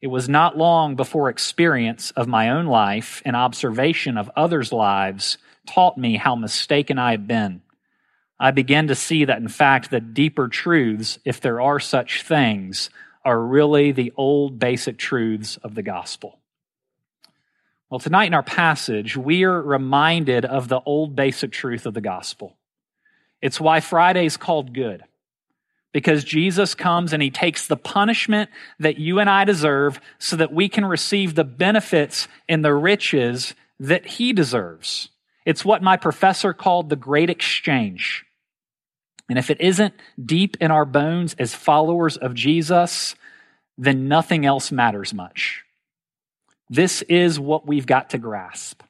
It 0.00 0.08
was 0.08 0.28
not 0.28 0.58
long 0.58 0.96
before 0.96 1.28
experience 1.28 2.10
of 2.12 2.28
my 2.28 2.50
own 2.50 2.66
life 2.66 3.22
and 3.24 3.34
observation 3.34 4.18
of 4.18 4.30
others' 4.36 4.72
lives 4.72 5.38
taught 5.66 5.96
me 5.96 6.16
how 6.16 6.34
mistaken 6.34 6.98
I 6.98 7.12
had 7.12 7.26
been. 7.26 7.62
I 8.40 8.50
began 8.50 8.88
to 8.88 8.94
see 8.94 9.24
that, 9.24 9.38
in 9.38 9.48
fact, 9.48 9.90
the 9.90 10.00
deeper 10.00 10.48
truths, 10.48 11.18
if 11.24 11.40
there 11.40 11.60
are 11.60 11.80
such 11.80 12.22
things, 12.22 12.90
are 13.28 13.38
really 13.38 13.92
the 13.92 14.10
old 14.16 14.58
basic 14.58 14.96
truths 14.96 15.58
of 15.58 15.74
the 15.74 15.82
gospel. 15.82 16.38
Well, 17.90 18.00
tonight 18.00 18.28
in 18.28 18.32
our 18.32 18.42
passage, 18.42 19.18
we 19.18 19.44
are 19.44 19.60
reminded 19.60 20.46
of 20.46 20.68
the 20.68 20.80
old 20.80 21.14
basic 21.14 21.52
truth 21.52 21.84
of 21.84 21.92
the 21.92 22.00
gospel. 22.00 22.56
It's 23.42 23.60
why 23.60 23.80
Friday 23.80 24.24
is 24.24 24.38
called 24.38 24.72
good. 24.72 25.04
Because 25.92 26.24
Jesus 26.24 26.74
comes 26.74 27.12
and 27.12 27.22
he 27.22 27.30
takes 27.30 27.66
the 27.66 27.76
punishment 27.76 28.48
that 28.78 28.96
you 28.96 29.18
and 29.18 29.28
I 29.28 29.44
deserve 29.44 30.00
so 30.18 30.36
that 30.36 30.54
we 30.54 30.70
can 30.70 30.86
receive 30.86 31.34
the 31.34 31.44
benefits 31.44 32.28
and 32.48 32.64
the 32.64 32.74
riches 32.74 33.54
that 33.78 34.06
he 34.06 34.32
deserves. 34.32 35.10
It's 35.44 35.66
what 35.66 35.82
my 35.82 35.98
professor 35.98 36.54
called 36.54 36.88
the 36.88 36.96
great 36.96 37.28
exchange. 37.28 38.24
And 39.28 39.38
if 39.38 39.50
it 39.50 39.60
isn't 39.60 39.92
deep 40.22 40.56
in 40.62 40.70
our 40.70 40.86
bones 40.86 41.36
as 41.38 41.54
followers 41.54 42.16
of 42.16 42.32
Jesus, 42.32 43.14
then 43.78 44.08
nothing 44.08 44.44
else 44.44 44.72
matters 44.72 45.14
much. 45.14 45.64
This 46.68 47.02
is 47.02 47.40
what 47.40 47.66
we've 47.66 47.86
got 47.86 48.10
to 48.10 48.18
grasp. 48.18 48.82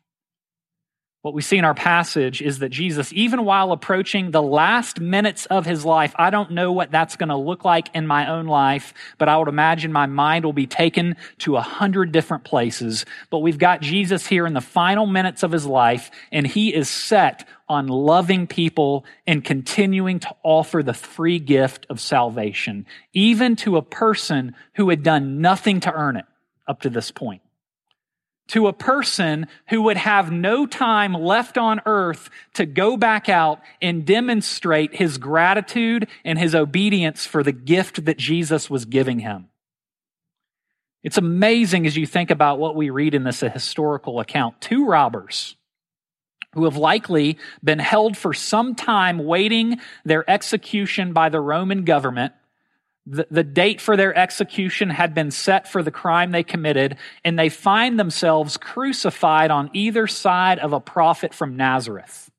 What 1.28 1.35
we 1.35 1.42
see 1.42 1.58
in 1.58 1.64
our 1.66 1.75
passage 1.75 2.40
is 2.40 2.61
that 2.61 2.70
Jesus, 2.70 3.12
even 3.12 3.44
while 3.44 3.70
approaching 3.73 4.30
the 4.30 4.40
last 4.40 4.99
minutes 4.99 5.44
of 5.44 5.66
his 5.66 5.85
life, 5.85 6.14
I 6.16 6.30
don't 6.30 6.52
know 6.52 6.73
what 6.73 6.90
that's 6.90 7.16
going 7.16 7.28
to 7.28 7.37
look 7.37 7.66
like 7.66 7.94
in 7.94 8.06
my 8.06 8.30
own 8.30 8.47
life, 8.47 8.94
but 9.18 9.28
I 9.28 9.37
would 9.37 9.49
imagine 9.49 9.92
my 9.92 10.06
mind 10.06 10.47
will 10.47 10.54
be 10.54 10.66
taken 10.66 11.16
to 11.40 11.58
a 11.58 11.61
hundred 11.61 12.12
different 12.12 12.44
places. 12.44 13.04
But 13.28 13.40
we've 13.40 13.58
got 13.58 13.82
Jesus 13.82 14.26
here 14.26 14.47
in 14.47 14.54
the 14.54 14.62
final 14.62 15.04
minutes 15.04 15.42
of 15.42 15.52
his 15.52 15.66
life, 15.66 16.11
and 16.32 16.47
he 16.47 16.75
is 16.75 16.88
set 16.88 17.47
on 17.68 17.88
loving 17.88 18.47
people 18.47 19.04
and 19.26 19.44
continuing 19.44 20.20
to 20.20 20.35
offer 20.42 20.82
the 20.82 20.94
free 20.94 21.38
gift 21.38 21.85
of 21.90 22.00
salvation, 22.00 22.87
even 23.12 23.54
to 23.56 23.76
a 23.76 23.82
person 23.82 24.54
who 24.76 24.88
had 24.88 25.02
done 25.02 25.42
nothing 25.42 25.80
to 25.80 25.92
earn 25.92 26.16
it 26.16 26.25
up 26.66 26.80
to 26.80 26.88
this 26.88 27.11
point 27.11 27.42
to 28.49 28.67
a 28.67 28.73
person 28.73 29.47
who 29.69 29.83
would 29.83 29.97
have 29.97 30.33
no 30.33 30.67
time 30.67 31.14
left 31.14 31.57
on 31.57 31.81
earth 31.87 32.31
to 32.55 32.67
go 32.67 32.97
back 32.97 33.28
out 33.28 33.61
and 33.81 34.05
demonstrate 34.05 34.95
his 34.95 35.19
gratitude 35.19 36.09
and 36.25 36.38
his 36.38 36.55
obedience 36.55 37.26
for 37.26 37.43
the 37.43 37.52
gift 37.52 38.05
that 38.07 38.19
Jesus 38.19 38.69
was 38.69 38.85
giving 38.85 39.21
him. 39.21 39.49
It's 41.02 41.19
amazing 41.19 41.87
as 41.87 41.97
you 41.97 42.07
think 42.07 42.31
about 42.31 42.59
what 42.59 42.75
we 42.75 42.90
read 42.90 43.14
in 43.14 43.23
this 43.23 43.40
historical 43.40 44.21
account. 44.21 44.61
Two 44.61 44.87
robbers 44.87 45.57
who 46.52 46.64
have 46.64 46.76
likely 46.76 47.38
been 47.62 47.78
held 47.78 48.17
for 48.17 48.35
some 48.35 48.75
time 48.75 49.19
waiting 49.19 49.81
their 50.05 50.28
execution 50.28 51.12
by 51.12 51.28
the 51.28 51.40
Roman 51.40 51.85
government 51.85 52.33
the, 53.10 53.26
the 53.30 53.44
date 53.44 53.80
for 53.80 53.96
their 53.96 54.16
execution 54.16 54.90
had 54.90 55.14
been 55.14 55.30
set 55.30 55.66
for 55.66 55.82
the 55.82 55.90
crime 55.90 56.30
they 56.30 56.42
committed, 56.42 56.96
and 57.24 57.38
they 57.38 57.48
find 57.48 57.98
themselves 57.98 58.56
crucified 58.56 59.50
on 59.50 59.70
either 59.72 60.06
side 60.06 60.58
of 60.58 60.72
a 60.72 60.80
prophet 60.80 61.32
from 61.32 61.56
Nazareth 61.56 62.30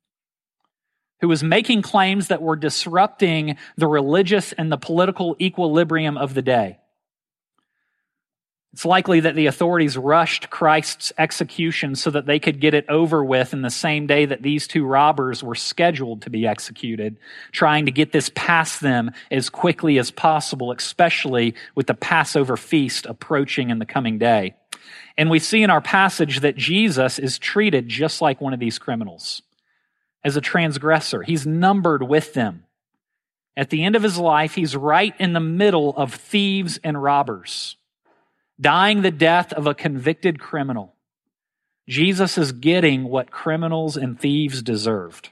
who 1.20 1.28
was 1.28 1.42
making 1.42 1.82
claims 1.82 2.28
that 2.28 2.42
were 2.42 2.56
disrupting 2.56 3.56
the 3.76 3.86
religious 3.86 4.52
and 4.52 4.72
the 4.72 4.78
political 4.78 5.36
equilibrium 5.40 6.16
of 6.16 6.34
the 6.34 6.42
day. 6.42 6.78
It's 8.72 8.84
likely 8.84 9.20
that 9.20 9.34
the 9.34 9.46
authorities 9.46 9.98
rushed 9.98 10.48
Christ's 10.48 11.12
execution 11.18 11.96
so 11.96 12.10
that 12.10 12.26
they 12.26 12.38
could 12.38 12.60
get 12.60 12.72
it 12.72 12.88
over 12.88 13.24
with 13.24 13.52
in 13.52 13.62
the 13.62 13.70
same 13.70 14.06
day 14.06 14.26
that 14.26 14.42
these 14.42 14.68
two 14.68 14.86
robbers 14.86 15.42
were 15.42 15.56
scheduled 15.56 16.22
to 16.22 16.30
be 16.30 16.46
executed, 16.46 17.18
trying 17.50 17.86
to 17.86 17.92
get 17.92 18.12
this 18.12 18.30
past 18.36 18.80
them 18.80 19.10
as 19.28 19.50
quickly 19.50 19.98
as 19.98 20.12
possible, 20.12 20.70
especially 20.70 21.54
with 21.74 21.88
the 21.88 21.94
Passover 21.94 22.56
feast 22.56 23.06
approaching 23.06 23.70
in 23.70 23.80
the 23.80 23.86
coming 23.86 24.18
day. 24.18 24.54
And 25.18 25.30
we 25.30 25.40
see 25.40 25.64
in 25.64 25.70
our 25.70 25.80
passage 25.80 26.40
that 26.40 26.56
Jesus 26.56 27.18
is 27.18 27.40
treated 27.40 27.88
just 27.88 28.22
like 28.22 28.40
one 28.40 28.54
of 28.54 28.60
these 28.60 28.78
criminals, 28.78 29.42
as 30.22 30.36
a 30.36 30.40
transgressor. 30.40 31.24
He's 31.24 31.44
numbered 31.44 32.04
with 32.04 32.34
them. 32.34 32.64
At 33.56 33.70
the 33.70 33.82
end 33.82 33.96
of 33.96 34.04
his 34.04 34.16
life, 34.16 34.54
he's 34.54 34.76
right 34.76 35.14
in 35.18 35.32
the 35.32 35.40
middle 35.40 35.96
of 35.96 36.14
thieves 36.14 36.78
and 36.84 37.02
robbers 37.02 37.76
dying 38.60 39.02
the 39.02 39.10
death 39.10 39.52
of 39.52 39.66
a 39.66 39.74
convicted 39.74 40.38
criminal. 40.38 40.94
Jesus 41.88 42.38
is 42.38 42.52
getting 42.52 43.04
what 43.04 43.30
criminals 43.30 43.96
and 43.96 44.18
thieves 44.18 44.62
deserved. 44.62 45.30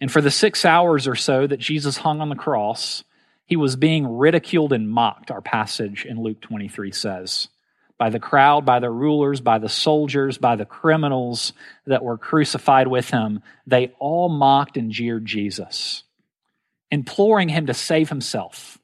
And 0.00 0.10
for 0.10 0.20
the 0.20 0.30
six 0.30 0.64
hours 0.64 1.06
or 1.06 1.14
so 1.14 1.46
that 1.46 1.60
Jesus 1.60 1.98
hung 1.98 2.20
on 2.20 2.28
the 2.28 2.34
cross, 2.34 3.04
he 3.46 3.56
was 3.56 3.76
being 3.76 4.18
ridiculed 4.18 4.72
and 4.72 4.90
mocked, 4.90 5.30
our 5.30 5.40
passage 5.40 6.04
in 6.04 6.20
Luke 6.20 6.40
23 6.40 6.90
says, 6.90 7.48
by 7.98 8.10
the 8.10 8.18
crowd, 8.18 8.66
by 8.66 8.80
the 8.80 8.90
rulers, 8.90 9.40
by 9.40 9.58
the 9.58 9.68
soldiers, 9.68 10.36
by 10.36 10.56
the 10.56 10.64
criminals 10.64 11.52
that 11.86 12.02
were 12.02 12.18
crucified 12.18 12.88
with 12.88 13.10
him. 13.10 13.42
They 13.64 13.92
all 14.00 14.28
mocked 14.28 14.76
and 14.76 14.90
jeered 14.90 15.24
Jesus, 15.24 16.02
imploring 16.90 17.48
him 17.48 17.66
to 17.66 17.74
save 17.74 18.08
himself. 18.08 18.78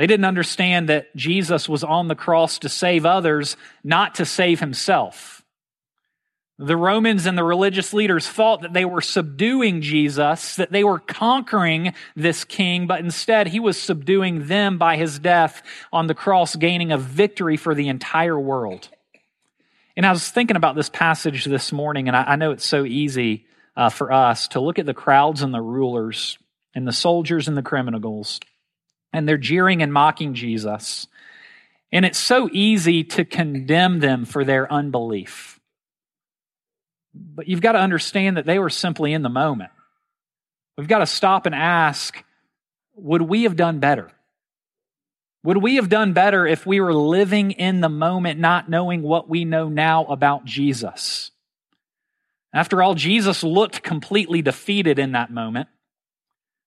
They 0.00 0.06
didn't 0.06 0.24
understand 0.24 0.88
that 0.88 1.14
Jesus 1.14 1.68
was 1.68 1.84
on 1.84 2.08
the 2.08 2.14
cross 2.14 2.60
to 2.60 2.70
save 2.70 3.04
others, 3.04 3.58
not 3.84 4.14
to 4.14 4.24
save 4.24 4.58
himself. 4.58 5.44
The 6.58 6.74
Romans 6.74 7.26
and 7.26 7.36
the 7.36 7.44
religious 7.44 7.92
leaders 7.92 8.26
thought 8.26 8.62
that 8.62 8.72
they 8.72 8.86
were 8.86 9.02
subduing 9.02 9.82
Jesus, 9.82 10.56
that 10.56 10.72
they 10.72 10.84
were 10.84 11.00
conquering 11.00 11.92
this 12.16 12.44
king, 12.44 12.86
but 12.86 13.00
instead 13.00 13.48
he 13.48 13.60
was 13.60 13.78
subduing 13.78 14.46
them 14.46 14.78
by 14.78 14.96
his 14.96 15.18
death 15.18 15.62
on 15.92 16.06
the 16.06 16.14
cross, 16.14 16.56
gaining 16.56 16.92
a 16.92 16.96
victory 16.96 17.58
for 17.58 17.74
the 17.74 17.88
entire 17.88 18.40
world. 18.40 18.88
And 19.98 20.06
I 20.06 20.12
was 20.12 20.30
thinking 20.30 20.56
about 20.56 20.76
this 20.76 20.88
passage 20.88 21.44
this 21.44 21.72
morning, 21.72 22.08
and 22.08 22.16
I, 22.16 22.36
know 22.36 22.52
it's 22.52 22.64
so 22.64 22.86
easy 22.86 23.44
uh, 23.76 23.90
for 23.90 24.10
us 24.10 24.48
to 24.48 24.60
look 24.60 24.78
at 24.78 24.86
the 24.86 24.94
crowds 24.94 25.42
and 25.42 25.52
the 25.52 25.60
rulers 25.60 26.38
and 26.74 26.88
the 26.88 26.92
soldiers 26.92 27.48
and 27.48 27.56
the 27.56 27.62
criminals 27.62 28.40
and 29.12 29.28
they're 29.28 29.38
jeering 29.38 29.82
and 29.82 29.92
mocking 29.92 30.34
Jesus. 30.34 31.06
And 31.92 32.04
it's 32.04 32.18
so 32.18 32.48
easy 32.52 33.04
to 33.04 33.24
condemn 33.24 33.98
them 33.98 34.24
for 34.24 34.44
their 34.44 34.72
unbelief. 34.72 35.58
But 37.12 37.48
you've 37.48 37.60
got 37.60 37.72
to 37.72 37.80
understand 37.80 38.36
that 38.36 38.46
they 38.46 38.58
were 38.58 38.70
simply 38.70 39.12
in 39.12 39.22
the 39.22 39.28
moment. 39.28 39.70
We've 40.78 40.88
got 40.88 41.00
to 41.00 41.06
stop 41.06 41.46
and 41.46 41.54
ask 41.54 42.24
would 42.94 43.22
we 43.22 43.44
have 43.44 43.56
done 43.56 43.80
better? 43.80 44.10
Would 45.42 45.56
we 45.56 45.76
have 45.76 45.88
done 45.88 46.12
better 46.12 46.46
if 46.46 46.66
we 46.66 46.80
were 46.80 46.92
living 46.92 47.52
in 47.52 47.80
the 47.80 47.88
moment, 47.88 48.38
not 48.38 48.68
knowing 48.68 49.00
what 49.00 49.28
we 49.28 49.46
know 49.46 49.70
now 49.70 50.04
about 50.04 50.44
Jesus? 50.44 51.30
After 52.52 52.82
all, 52.82 52.94
Jesus 52.94 53.42
looked 53.42 53.82
completely 53.82 54.42
defeated 54.42 54.98
in 54.98 55.12
that 55.12 55.30
moment. 55.30 55.68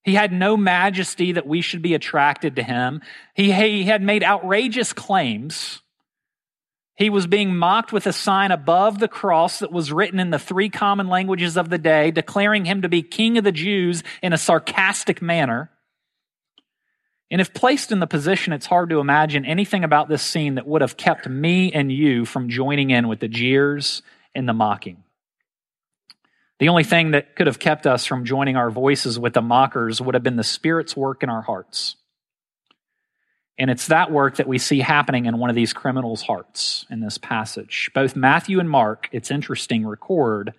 He 0.03 0.15
had 0.15 0.33
no 0.33 0.57
majesty 0.57 1.31
that 1.33 1.47
we 1.47 1.61
should 1.61 1.81
be 1.81 1.93
attracted 1.93 2.57
to 2.57 2.63
him. 2.63 3.01
He, 3.35 3.51
he 3.53 3.85
had 3.85 4.01
made 4.01 4.23
outrageous 4.23 4.91
claims. 4.91 5.81
He 6.95 7.09
was 7.09 7.25
being 7.25 7.55
mocked 7.55 7.93
with 7.93 8.05
a 8.05 8.13
sign 8.13 8.51
above 8.51 8.99
the 8.99 9.07
cross 9.07 9.59
that 9.59 9.71
was 9.71 9.91
written 9.91 10.19
in 10.19 10.29
the 10.29 10.37
three 10.37 10.69
common 10.69 11.07
languages 11.07 11.57
of 11.57 11.69
the 11.69 11.77
day, 11.77 12.11
declaring 12.11 12.65
him 12.65 12.81
to 12.81 12.89
be 12.89 13.01
king 13.01 13.37
of 13.37 13.43
the 13.43 13.51
Jews 13.51 14.03
in 14.21 14.33
a 14.33 14.37
sarcastic 14.37 15.21
manner. 15.21 15.71
And 17.31 17.41
if 17.41 17.53
placed 17.53 17.91
in 17.91 17.99
the 17.99 18.05
position, 18.05 18.53
it's 18.53 18.67
hard 18.67 18.89
to 18.91 18.99
imagine 18.99 19.45
anything 19.45 19.83
about 19.83 20.07
this 20.07 20.21
scene 20.21 20.55
that 20.55 20.67
would 20.67 20.81
have 20.81 20.97
kept 20.97 21.27
me 21.27 21.71
and 21.71 21.91
you 21.91 22.25
from 22.25 22.49
joining 22.49 22.91
in 22.91 23.07
with 23.07 23.21
the 23.21 23.27
jeers 23.27 24.03
and 24.35 24.47
the 24.47 24.53
mocking. 24.53 25.03
The 26.63 26.69
only 26.69 26.85
thing 26.85 27.11
that 27.11 27.35
could 27.35 27.47
have 27.47 27.59
kept 27.59 27.85
us 27.85 28.05
from 28.05 28.23
joining 28.23 28.55
our 28.55 28.71
voices 28.71 29.19
with 29.19 29.33
the 29.33 29.41
mockers 29.41 29.99
would 29.99 30.15
have 30.15 30.23
been 30.23 30.37
the 30.37 30.45
Spirit's 30.45 30.95
work 30.95 31.21
in 31.21 31.27
our 31.27 31.41
hearts. 31.41 31.97
And 33.57 33.69
it's 33.69 33.87
that 33.87 34.13
work 34.13 34.37
that 34.37 34.47
we 34.47 34.57
see 34.59 34.79
happening 34.79 35.25
in 35.25 35.39
one 35.39 35.49
of 35.49 35.57
these 35.57 35.73
criminals' 35.73 36.21
hearts 36.21 36.85
in 36.89 37.01
this 37.01 37.17
passage. 37.17 37.91
Both 37.93 38.15
Matthew 38.15 38.61
and 38.61 38.69
Mark, 38.69 39.09
it's 39.11 39.29
interesting, 39.29 39.85
record 39.85 40.53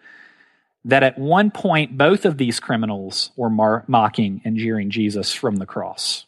that 0.84 1.02
at 1.02 1.18
one 1.18 1.50
point 1.50 1.96
both 1.96 2.26
of 2.26 2.36
these 2.36 2.60
criminals 2.60 3.30
were 3.34 3.48
mar- 3.48 3.84
mocking 3.86 4.42
and 4.44 4.58
jeering 4.58 4.90
Jesus 4.90 5.32
from 5.32 5.56
the 5.56 5.64
cross. 5.64 6.26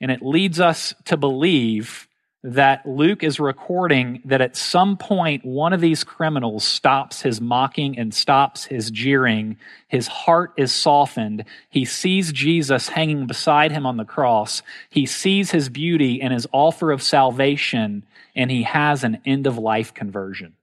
And 0.00 0.12
it 0.12 0.22
leads 0.22 0.60
us 0.60 0.94
to 1.06 1.16
believe 1.16 2.06
that 2.42 2.86
Luke 2.86 3.22
is 3.22 3.38
recording 3.38 4.22
that 4.24 4.40
at 4.40 4.56
some 4.56 4.96
point 4.96 5.44
one 5.44 5.74
of 5.74 5.80
these 5.80 6.04
criminals 6.04 6.64
stops 6.64 7.20
his 7.20 7.38
mocking 7.40 7.98
and 7.98 8.14
stops 8.14 8.64
his 8.64 8.90
jeering. 8.90 9.58
His 9.88 10.06
heart 10.06 10.54
is 10.56 10.72
softened. 10.72 11.44
He 11.68 11.84
sees 11.84 12.32
Jesus 12.32 12.88
hanging 12.88 13.26
beside 13.26 13.72
him 13.72 13.84
on 13.84 13.98
the 13.98 14.06
cross. 14.06 14.62
He 14.88 15.04
sees 15.04 15.50
his 15.50 15.68
beauty 15.68 16.22
and 16.22 16.32
his 16.32 16.46
offer 16.50 16.92
of 16.92 17.02
salvation, 17.02 18.04
and 18.34 18.50
he 18.50 18.62
has 18.62 19.04
an 19.04 19.20
end 19.26 19.46
of 19.46 19.58
life 19.58 19.92
conversion. 19.92 20.54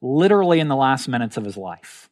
Literally 0.00 0.58
in 0.58 0.66
the 0.66 0.74
last 0.74 1.06
minutes 1.06 1.36
of 1.36 1.44
his 1.44 1.56
life. 1.56 2.10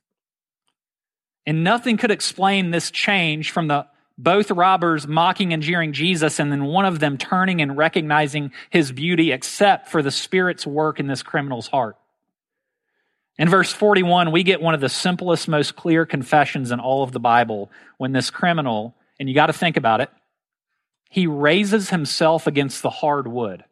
And 1.44 1.64
nothing 1.64 1.96
could 1.96 2.12
explain 2.12 2.70
this 2.70 2.92
change 2.92 3.50
from 3.50 3.66
the 3.66 3.86
both 4.22 4.50
robbers 4.50 5.08
mocking 5.08 5.52
and 5.52 5.62
jeering 5.62 5.92
Jesus, 5.92 6.38
and 6.38 6.52
then 6.52 6.64
one 6.64 6.84
of 6.84 7.00
them 7.00 7.16
turning 7.16 7.62
and 7.62 7.76
recognizing 7.76 8.52
his 8.68 8.92
beauty, 8.92 9.32
except 9.32 9.88
for 9.88 10.02
the 10.02 10.10
Spirit's 10.10 10.66
work 10.66 11.00
in 11.00 11.06
this 11.06 11.22
criminal's 11.22 11.68
heart. 11.68 11.96
In 13.38 13.48
verse 13.48 13.72
41, 13.72 14.30
we 14.30 14.42
get 14.42 14.60
one 14.60 14.74
of 14.74 14.82
the 14.82 14.90
simplest, 14.90 15.48
most 15.48 15.74
clear 15.74 16.04
confessions 16.04 16.70
in 16.70 16.80
all 16.80 17.02
of 17.02 17.12
the 17.12 17.20
Bible 17.20 17.70
when 17.96 18.12
this 18.12 18.28
criminal, 18.28 18.94
and 19.18 19.28
you 19.28 19.34
got 19.34 19.46
to 19.46 19.54
think 19.54 19.78
about 19.78 20.02
it, 20.02 20.10
he 21.08 21.26
raises 21.26 21.88
himself 21.88 22.46
against 22.46 22.82
the 22.82 22.90
hard 22.90 23.26
wood. 23.26 23.64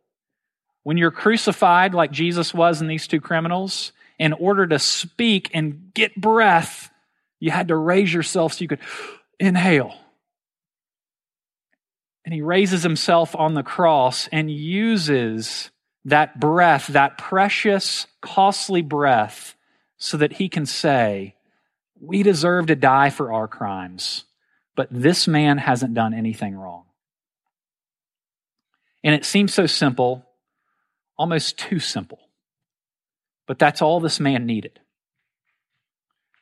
When 0.83 0.97
you're 0.97 1.11
crucified 1.11 1.93
like 1.93 2.11
Jesus 2.11 2.55
was 2.55 2.81
in 2.81 2.89
these 2.89 3.07
two 3.07 3.21
criminals, 3.21 3.93
in 4.19 4.33
order 4.33 4.67
to 4.67 4.79
speak 4.79 5.51
and 5.53 5.93
get 5.93 6.19
breath, 6.19 6.91
you 7.39 7.51
had 7.51 7.69
to 7.69 7.77
raise 7.77 8.13
yourself 8.13 8.55
so 8.55 8.63
you 8.63 8.69
could 8.69 8.81
inhale 9.39 9.95
And 12.29 12.35
he 12.35 12.43
raises 12.43 12.83
himself 12.83 13.35
on 13.35 13.55
the 13.55 13.63
cross 13.63 14.29
and 14.31 14.51
uses 14.51 15.71
that 16.05 16.39
breath, 16.39 16.89
that 16.89 17.17
precious, 17.17 18.07
costly 18.21 18.83
breath, 18.83 19.57
so 19.97 20.19
that 20.19 20.35
he 20.35 20.51
can 20.51 20.67
say, 20.67 21.37
We 21.99 22.23
deserve 22.23 22.67
to 22.67 22.77
die 22.77 23.09
for 23.09 23.33
our 23.33 23.49
crimes, 23.49 24.27
but 24.77 24.89
this 24.91 25.27
man 25.27 25.57
hasn't 25.57 25.95
done 25.95 26.13
anything 26.13 26.55
wrong. 26.55 26.85
And 29.03 29.15
it 29.15 29.25
seems 29.25 29.55
so 29.55 29.65
simple, 29.65 30.23
almost 31.17 31.57
too 31.57 31.79
simple. 31.79 32.21
But 33.47 33.59
that's 33.59 33.81
all 33.81 34.01
this 34.01 34.21
man 34.21 34.45
needed. 34.45 34.79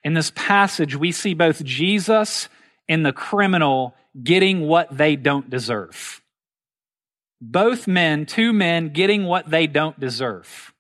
In 0.03 0.15
this 0.15 0.33
passage, 0.35 0.97
we 0.97 1.13
see 1.13 1.35
both 1.35 1.63
Jesus 1.63 2.49
and 2.89 3.07
the 3.07 3.13
criminal 3.13 3.95
getting 4.23 4.67
what 4.67 4.97
they 4.97 5.17
don't 5.17 5.49
deserve. 5.51 6.23
Both 7.41 7.87
men, 7.87 8.27
two 8.27 8.53
men, 8.53 8.91
getting 8.91 9.25
what 9.25 9.51
they 9.51 9.67
don't 9.67 9.99
deserve. 10.01 10.73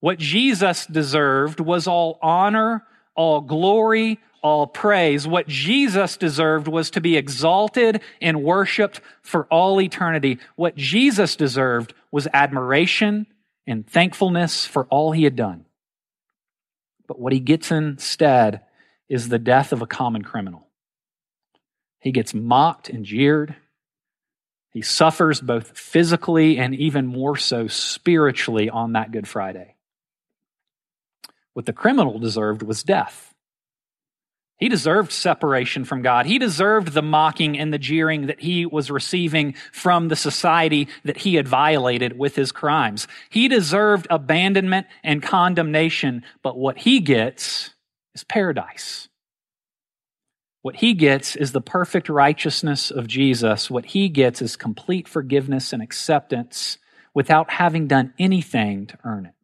What 0.00 0.18
Jesus 0.18 0.86
deserved 0.86 1.60
was 1.60 1.86
all 1.86 2.18
honor, 2.22 2.84
all 3.14 3.42
glory, 3.42 4.18
all 4.42 4.66
praise. 4.66 5.26
What 5.26 5.46
Jesus 5.46 6.16
deserved 6.16 6.66
was 6.66 6.90
to 6.92 7.00
be 7.02 7.16
exalted 7.16 8.00
and 8.22 8.42
worshiped 8.42 9.02
for 9.22 9.44
all 9.46 9.80
eternity. 9.80 10.38
What 10.56 10.76
Jesus 10.76 11.36
deserved 11.36 11.92
was 12.10 12.26
admiration 12.32 13.26
and 13.66 13.86
thankfulness 13.86 14.64
for 14.64 14.86
all 14.86 15.12
he 15.12 15.24
had 15.24 15.36
done. 15.36 15.66
But 17.06 17.20
what 17.20 17.34
he 17.34 17.40
gets 17.40 17.70
instead 17.70 18.62
is 19.08 19.28
the 19.28 19.38
death 19.38 19.72
of 19.72 19.82
a 19.82 19.86
common 19.86 20.22
criminal. 20.22 20.66
He 22.00 22.12
gets 22.12 22.34
mocked 22.34 22.88
and 22.88 23.04
jeered. 23.04 23.54
He 24.72 24.82
suffers 24.82 25.40
both 25.40 25.76
physically 25.76 26.58
and 26.58 26.74
even 26.74 27.06
more 27.06 27.36
so 27.36 27.66
spiritually 27.66 28.70
on 28.70 28.92
that 28.92 29.12
Good 29.12 29.28
Friday. 29.28 29.74
What 31.52 31.66
the 31.66 31.72
criminal 31.72 32.18
deserved 32.18 32.62
was 32.62 32.82
death. 32.82 33.34
He 34.56 34.68
deserved 34.68 35.10
separation 35.10 35.84
from 35.84 36.02
God. 36.02 36.26
He 36.26 36.38
deserved 36.38 36.92
the 36.92 37.02
mocking 37.02 37.58
and 37.58 37.72
the 37.72 37.78
jeering 37.78 38.26
that 38.26 38.40
he 38.40 38.66
was 38.66 38.90
receiving 38.90 39.54
from 39.72 40.08
the 40.08 40.16
society 40.16 40.88
that 41.04 41.16
he 41.16 41.36
had 41.36 41.48
violated 41.48 42.18
with 42.18 42.36
his 42.36 42.52
crimes. 42.52 43.08
He 43.30 43.48
deserved 43.48 44.06
abandonment 44.10 44.86
and 45.02 45.22
condemnation, 45.22 46.24
but 46.42 46.58
what 46.58 46.76
he 46.78 47.00
gets 47.00 47.74
is 48.14 48.22
paradise. 48.22 49.09
What 50.62 50.76
he 50.76 50.94
gets 50.94 51.36
is 51.36 51.52
the 51.52 51.60
perfect 51.60 52.08
righteousness 52.08 52.90
of 52.90 53.06
Jesus. 53.06 53.70
What 53.70 53.86
he 53.86 54.08
gets 54.08 54.42
is 54.42 54.56
complete 54.56 55.08
forgiveness 55.08 55.72
and 55.72 55.82
acceptance 55.82 56.78
without 57.14 57.50
having 57.50 57.86
done 57.86 58.12
anything 58.18 58.86
to 58.86 58.98
earn 59.04 59.26
it. 59.26 59.34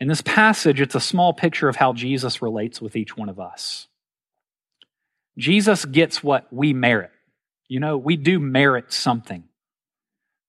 In 0.00 0.08
this 0.08 0.20
passage, 0.20 0.80
it's 0.80 0.94
a 0.94 1.00
small 1.00 1.32
picture 1.32 1.68
of 1.68 1.76
how 1.76 1.92
Jesus 1.92 2.42
relates 2.42 2.80
with 2.80 2.94
each 2.94 3.16
one 3.16 3.28
of 3.28 3.40
us. 3.40 3.88
Jesus 5.38 5.84
gets 5.84 6.22
what 6.22 6.52
we 6.52 6.72
merit. 6.72 7.10
You 7.68 7.80
know, 7.80 7.96
we 7.96 8.16
do 8.16 8.38
merit 8.38 8.92
something. 8.92 9.44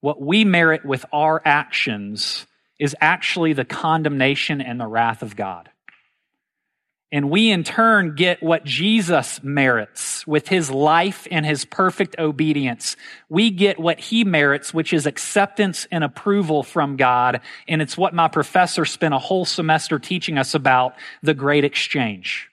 What 0.01 0.21
we 0.21 0.43
merit 0.43 0.85
with 0.85 1.05
our 1.13 1.41
actions 1.45 2.45
is 2.79 2.95
actually 2.99 3.53
the 3.53 3.65
condemnation 3.65 4.61
and 4.61 4.79
the 4.79 4.87
wrath 4.87 5.21
of 5.21 5.35
God. 5.35 5.69
And 7.11 7.29
we 7.29 7.51
in 7.51 7.63
turn 7.63 8.15
get 8.15 8.41
what 8.41 8.65
Jesus 8.65 9.41
merits 9.43 10.25
with 10.25 10.47
his 10.47 10.71
life 10.71 11.27
and 11.29 11.45
his 11.45 11.63
perfect 11.63 12.17
obedience. 12.17 12.97
We 13.29 13.51
get 13.51 13.79
what 13.79 13.99
he 13.99 14.23
merits, 14.23 14.73
which 14.73 14.91
is 14.91 15.05
acceptance 15.05 15.87
and 15.91 16.03
approval 16.03 16.63
from 16.63 16.97
God. 16.97 17.41
And 17.67 17.81
it's 17.81 17.97
what 17.97 18.13
my 18.13 18.27
professor 18.27 18.85
spent 18.85 19.13
a 19.13 19.19
whole 19.19 19.45
semester 19.45 19.99
teaching 19.99 20.37
us 20.37 20.55
about 20.55 20.95
the 21.21 21.33
great 21.33 21.63
exchange. 21.63 22.49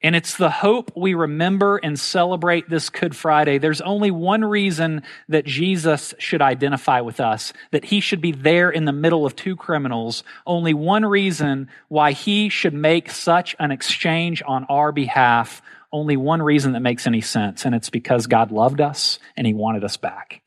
And 0.00 0.14
it's 0.14 0.36
the 0.36 0.50
hope 0.50 0.92
we 0.96 1.14
remember 1.14 1.76
and 1.76 1.98
celebrate 1.98 2.68
this 2.68 2.88
Good 2.88 3.16
Friday. 3.16 3.58
There's 3.58 3.80
only 3.80 4.12
one 4.12 4.44
reason 4.44 5.02
that 5.28 5.44
Jesus 5.44 6.14
should 6.18 6.40
identify 6.40 7.00
with 7.00 7.18
us, 7.18 7.52
that 7.72 7.84
he 7.84 7.98
should 7.98 8.20
be 8.20 8.30
there 8.30 8.70
in 8.70 8.84
the 8.84 8.92
middle 8.92 9.26
of 9.26 9.34
two 9.34 9.56
criminals. 9.56 10.22
Only 10.46 10.72
one 10.72 11.04
reason 11.04 11.68
why 11.88 12.12
he 12.12 12.48
should 12.48 12.74
make 12.74 13.10
such 13.10 13.56
an 13.58 13.72
exchange 13.72 14.40
on 14.46 14.64
our 14.68 14.92
behalf. 14.92 15.62
Only 15.92 16.16
one 16.16 16.42
reason 16.42 16.72
that 16.72 16.80
makes 16.80 17.08
any 17.08 17.20
sense, 17.20 17.64
and 17.64 17.74
it's 17.74 17.90
because 17.90 18.28
God 18.28 18.52
loved 18.52 18.80
us 18.80 19.18
and 19.36 19.48
he 19.48 19.54
wanted 19.54 19.82
us 19.82 19.96
back. 19.96 20.42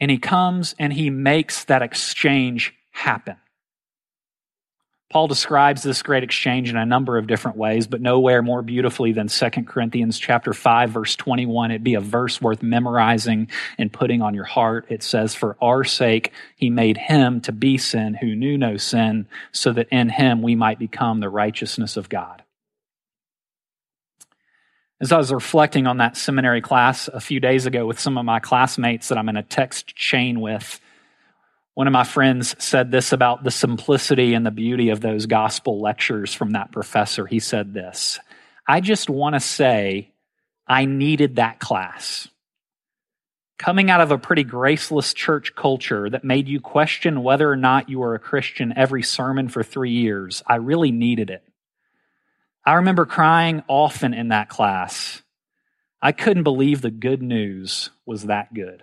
And 0.00 0.10
he 0.10 0.18
comes 0.18 0.74
and 0.78 0.92
he 0.92 1.08
makes 1.08 1.64
that 1.64 1.82
exchange 1.82 2.74
happen. 2.90 3.36
Paul 5.14 5.28
describes 5.28 5.84
this 5.84 6.02
great 6.02 6.24
exchange 6.24 6.70
in 6.70 6.76
a 6.76 6.84
number 6.84 7.16
of 7.16 7.28
different 7.28 7.56
ways, 7.56 7.86
but 7.86 8.00
nowhere 8.00 8.42
more 8.42 8.62
beautifully 8.62 9.12
than 9.12 9.28
2 9.28 9.64
Corinthians 9.64 10.18
chapter 10.18 10.52
5 10.52 10.90
verse 10.90 11.14
21. 11.14 11.70
It'd 11.70 11.84
be 11.84 11.94
a 11.94 12.00
verse 12.00 12.42
worth 12.42 12.64
memorizing 12.64 13.48
and 13.78 13.92
putting 13.92 14.22
on 14.22 14.34
your 14.34 14.42
heart. 14.42 14.86
It 14.88 15.04
says, 15.04 15.32
"For 15.32 15.56
our 15.62 15.84
sake 15.84 16.32
he 16.56 16.68
made 16.68 16.98
him 16.98 17.40
to 17.42 17.52
be 17.52 17.78
sin 17.78 18.14
who 18.14 18.34
knew 18.34 18.58
no 18.58 18.76
sin, 18.76 19.28
so 19.52 19.72
that 19.74 19.86
in 19.92 20.08
him 20.08 20.42
we 20.42 20.56
might 20.56 20.80
become 20.80 21.20
the 21.20 21.30
righteousness 21.30 21.96
of 21.96 22.08
God." 22.08 22.42
As 25.00 25.12
I 25.12 25.16
was 25.16 25.32
reflecting 25.32 25.86
on 25.86 25.98
that 25.98 26.16
seminary 26.16 26.60
class 26.60 27.06
a 27.06 27.20
few 27.20 27.38
days 27.38 27.66
ago 27.66 27.86
with 27.86 28.00
some 28.00 28.18
of 28.18 28.24
my 28.24 28.40
classmates 28.40 29.10
that 29.10 29.18
I'm 29.18 29.28
in 29.28 29.36
a 29.36 29.44
text 29.44 29.94
chain 29.94 30.40
with, 30.40 30.80
one 31.74 31.88
of 31.88 31.92
my 31.92 32.04
friends 32.04 32.54
said 32.62 32.90
this 32.90 33.12
about 33.12 33.42
the 33.42 33.50
simplicity 33.50 34.34
and 34.34 34.46
the 34.46 34.52
beauty 34.52 34.90
of 34.90 35.00
those 35.00 35.26
gospel 35.26 35.80
lectures 35.80 36.32
from 36.32 36.52
that 36.52 36.70
professor. 36.70 37.26
He 37.26 37.40
said 37.40 37.74
this 37.74 38.20
I 38.66 38.80
just 38.80 39.10
want 39.10 39.34
to 39.34 39.40
say 39.40 40.12
I 40.66 40.84
needed 40.84 41.36
that 41.36 41.58
class. 41.58 42.28
Coming 43.58 43.90
out 43.90 44.00
of 44.00 44.10
a 44.10 44.18
pretty 44.18 44.44
graceless 44.44 45.14
church 45.14 45.54
culture 45.54 46.10
that 46.10 46.24
made 46.24 46.48
you 46.48 46.60
question 46.60 47.22
whether 47.22 47.50
or 47.50 47.56
not 47.56 47.88
you 47.88 48.00
were 48.00 48.14
a 48.14 48.20
Christian 48.20 48.72
every 48.76 49.02
sermon 49.02 49.48
for 49.48 49.62
three 49.62 49.92
years, 49.92 50.42
I 50.46 50.56
really 50.56 50.90
needed 50.90 51.30
it. 51.30 51.42
I 52.66 52.74
remember 52.74 53.04
crying 53.04 53.62
often 53.68 54.14
in 54.14 54.28
that 54.28 54.48
class. 54.48 55.22
I 56.00 56.12
couldn't 56.12 56.42
believe 56.42 56.80
the 56.80 56.90
good 56.90 57.22
news 57.22 57.90
was 58.06 58.24
that 58.24 58.52
good. 58.52 58.82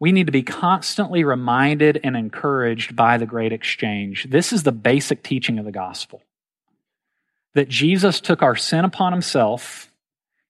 We 0.00 0.12
need 0.12 0.26
to 0.26 0.32
be 0.32 0.42
constantly 0.42 1.24
reminded 1.24 2.00
and 2.02 2.16
encouraged 2.16 2.96
by 2.96 3.16
the 3.16 3.26
great 3.26 3.52
exchange. 3.52 4.26
This 4.28 4.52
is 4.52 4.62
the 4.62 4.72
basic 4.72 5.22
teaching 5.22 5.58
of 5.58 5.64
the 5.64 5.72
gospel 5.72 6.22
that 7.54 7.68
Jesus 7.68 8.20
took 8.20 8.42
our 8.42 8.56
sin 8.56 8.84
upon 8.84 9.12
himself 9.12 9.90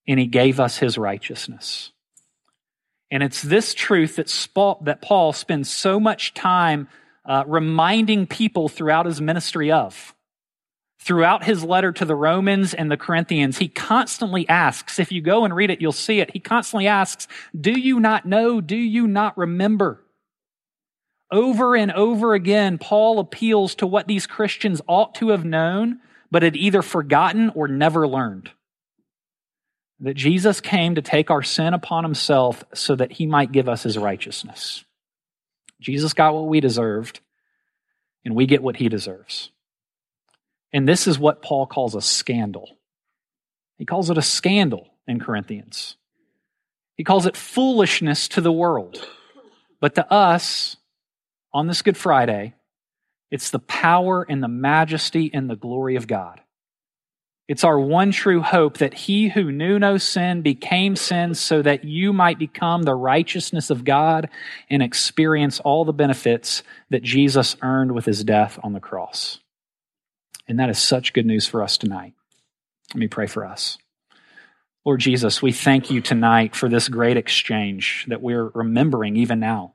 and 0.06 0.18
he 0.18 0.26
gave 0.26 0.58
us 0.60 0.78
his 0.78 0.98
righteousness. 0.98 1.92
And 3.10 3.22
it's 3.22 3.42
this 3.42 3.74
truth 3.74 4.16
that 4.16 4.98
Paul 5.02 5.32
spends 5.32 5.70
so 5.70 6.00
much 6.00 6.34
time 6.34 6.88
uh, 7.24 7.44
reminding 7.46 8.26
people 8.26 8.68
throughout 8.68 9.06
his 9.06 9.20
ministry 9.20 9.70
of 9.70 10.13
throughout 11.04 11.44
his 11.44 11.62
letter 11.62 11.92
to 11.92 12.04
the 12.06 12.14
Romans 12.14 12.72
and 12.72 12.90
the 12.90 12.96
Corinthians, 12.96 13.58
he 13.58 13.68
constantly 13.68 14.48
asks, 14.48 14.98
if 14.98 15.12
you 15.12 15.20
go 15.20 15.44
and 15.44 15.54
read 15.54 15.70
it, 15.70 15.82
you'll 15.82 15.92
see 15.92 16.20
it. 16.20 16.30
He 16.32 16.40
constantly 16.40 16.86
asks, 16.86 17.28
Do 17.58 17.78
you 17.78 18.00
not 18.00 18.24
know? 18.24 18.62
Do 18.62 18.76
you 18.76 19.06
not 19.06 19.36
remember? 19.36 20.02
Over 21.30 21.76
and 21.76 21.92
over 21.92 22.32
again, 22.32 22.78
Paul 22.78 23.18
appeals 23.18 23.74
to 23.76 23.86
what 23.86 24.08
these 24.08 24.26
Christians 24.26 24.80
ought 24.86 25.14
to 25.16 25.28
have 25.28 25.44
known, 25.44 26.00
but 26.30 26.42
had 26.42 26.56
either 26.56 26.80
forgotten 26.80 27.50
or 27.50 27.68
never 27.68 28.08
learned. 28.08 28.50
That 30.00 30.14
Jesus 30.14 30.60
came 30.60 30.94
to 30.94 31.02
take 31.02 31.30
our 31.30 31.42
sin 31.42 31.74
upon 31.74 32.04
himself 32.04 32.64
so 32.72 32.96
that 32.96 33.12
he 33.12 33.26
might 33.26 33.52
give 33.52 33.68
us 33.68 33.82
his 33.82 33.98
righteousness. 33.98 34.84
Jesus 35.80 36.14
got 36.14 36.34
what 36.34 36.46
we 36.46 36.60
deserved, 36.60 37.20
and 38.24 38.34
we 38.34 38.46
get 38.46 38.62
what 38.62 38.76
he 38.76 38.88
deserves. 38.88 39.50
And 40.74 40.88
this 40.88 41.06
is 41.06 41.20
what 41.20 41.40
Paul 41.40 41.66
calls 41.66 41.94
a 41.94 42.02
scandal. 42.02 42.68
He 43.78 43.84
calls 43.84 44.10
it 44.10 44.18
a 44.18 44.22
scandal 44.22 44.88
in 45.06 45.20
Corinthians. 45.20 45.96
He 46.96 47.04
calls 47.04 47.26
it 47.26 47.36
foolishness 47.36 48.26
to 48.28 48.40
the 48.40 48.52
world. 48.52 49.06
But 49.80 49.94
to 49.94 50.12
us, 50.12 50.76
on 51.52 51.68
this 51.68 51.80
Good 51.80 51.96
Friday, 51.96 52.54
it's 53.30 53.50
the 53.50 53.60
power 53.60 54.26
and 54.28 54.42
the 54.42 54.48
majesty 54.48 55.30
and 55.32 55.48
the 55.48 55.56
glory 55.56 55.94
of 55.94 56.08
God. 56.08 56.40
It's 57.46 57.62
our 57.62 57.78
one 57.78 58.10
true 58.10 58.40
hope 58.40 58.78
that 58.78 58.94
he 58.94 59.28
who 59.28 59.52
knew 59.52 59.78
no 59.78 59.96
sin 59.96 60.42
became 60.42 60.96
sin 60.96 61.34
so 61.34 61.62
that 61.62 61.84
you 61.84 62.12
might 62.12 62.38
become 62.38 62.82
the 62.82 62.94
righteousness 62.94 63.70
of 63.70 63.84
God 63.84 64.28
and 64.68 64.82
experience 64.82 65.60
all 65.60 65.84
the 65.84 65.92
benefits 65.92 66.64
that 66.90 67.02
Jesus 67.02 67.56
earned 67.62 67.92
with 67.92 68.06
his 68.06 68.24
death 68.24 68.58
on 68.64 68.72
the 68.72 68.80
cross. 68.80 69.38
And 70.46 70.58
that 70.58 70.70
is 70.70 70.78
such 70.78 71.12
good 71.12 71.26
news 71.26 71.46
for 71.46 71.62
us 71.62 71.78
tonight. 71.78 72.14
Let 72.92 72.98
me 73.00 73.08
pray 73.08 73.26
for 73.26 73.44
us. 73.44 73.78
Lord 74.84 75.00
Jesus, 75.00 75.40
we 75.40 75.52
thank 75.52 75.90
you 75.90 76.02
tonight 76.02 76.54
for 76.54 76.68
this 76.68 76.88
great 76.88 77.16
exchange 77.16 78.04
that 78.08 78.20
we're 78.20 78.48
remembering 78.48 79.16
even 79.16 79.40
now, 79.40 79.72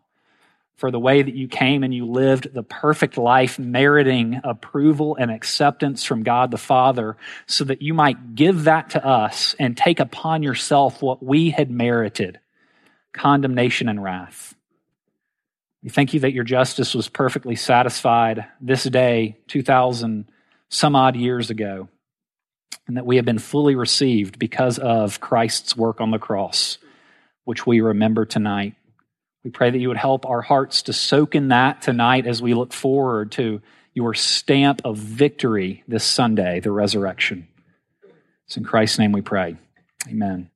for 0.75 0.91
the 0.91 0.99
way 0.99 1.23
that 1.23 1.34
you 1.34 1.47
came 1.47 1.84
and 1.84 1.91
you 1.91 2.05
lived 2.05 2.53
the 2.53 2.62
perfect 2.62 3.17
life, 3.17 3.58
meriting 3.58 4.39
approval 4.43 5.15
and 5.19 5.32
acceptance 5.32 6.03
from 6.03 6.21
God 6.21 6.51
the 6.51 6.58
Father, 6.58 7.17
so 7.47 7.63
that 7.63 7.82
you 7.82 7.95
might 7.95 8.36
give 8.36 8.65
that 8.65 8.91
to 8.91 9.03
us 9.03 9.55
and 9.58 9.75
take 9.75 9.99
upon 9.99 10.43
yourself 10.43 11.01
what 11.01 11.23
we 11.23 11.49
had 11.49 11.71
merited 11.71 12.39
condemnation 13.12 13.89
and 13.89 14.03
wrath. 14.03 14.53
We 15.82 15.89
thank 15.89 16.13
you 16.13 16.19
that 16.19 16.34
your 16.34 16.43
justice 16.43 16.93
was 16.93 17.08
perfectly 17.08 17.55
satisfied 17.55 18.45
this 18.62 18.84
day, 18.84 19.38
2,000 19.47 20.29
some 20.69 20.95
odd 20.95 21.15
years 21.15 21.49
ago 21.49 21.89
and 22.88 22.97
that 22.97 23.05
we 23.05 23.17
have 23.17 23.25
been 23.25 23.39
fully 23.39 23.75
received 23.75 24.39
because 24.39 24.79
of 24.79 25.19
Christ's 25.19 25.77
work 25.77 26.01
on 26.01 26.12
the 26.12 26.17
cross, 26.17 26.77
which 27.45 27.65
we 27.67 27.82
remember 27.82 28.25
tonight. 28.25 28.75
We 29.43 29.51
pray 29.51 29.69
that 29.69 29.77
you 29.77 29.88
would 29.88 29.97
help 29.97 30.25
our 30.25 30.41
hearts 30.41 30.84
to 30.84 30.93
soak 30.93 31.36
in 31.36 31.49
that 31.49 31.82
tonight 31.82 32.25
as 32.25 32.41
we 32.41 32.53
look 32.53 32.73
forward 32.73 33.32
to 33.34 33.62
your 33.93 34.13
stamp 34.13 34.82
of 34.86 34.97
victory 34.97 35.84
this 35.88 36.03
Sunday, 36.03 36.60
the 36.60 36.71
resurrection. 36.71 37.47
It's 38.47 38.58
in 38.58 38.63
Christ's 38.63 38.99
name 38.99 39.12
we 39.12 39.21
pray. 39.21 39.55
Amen. 40.08 40.49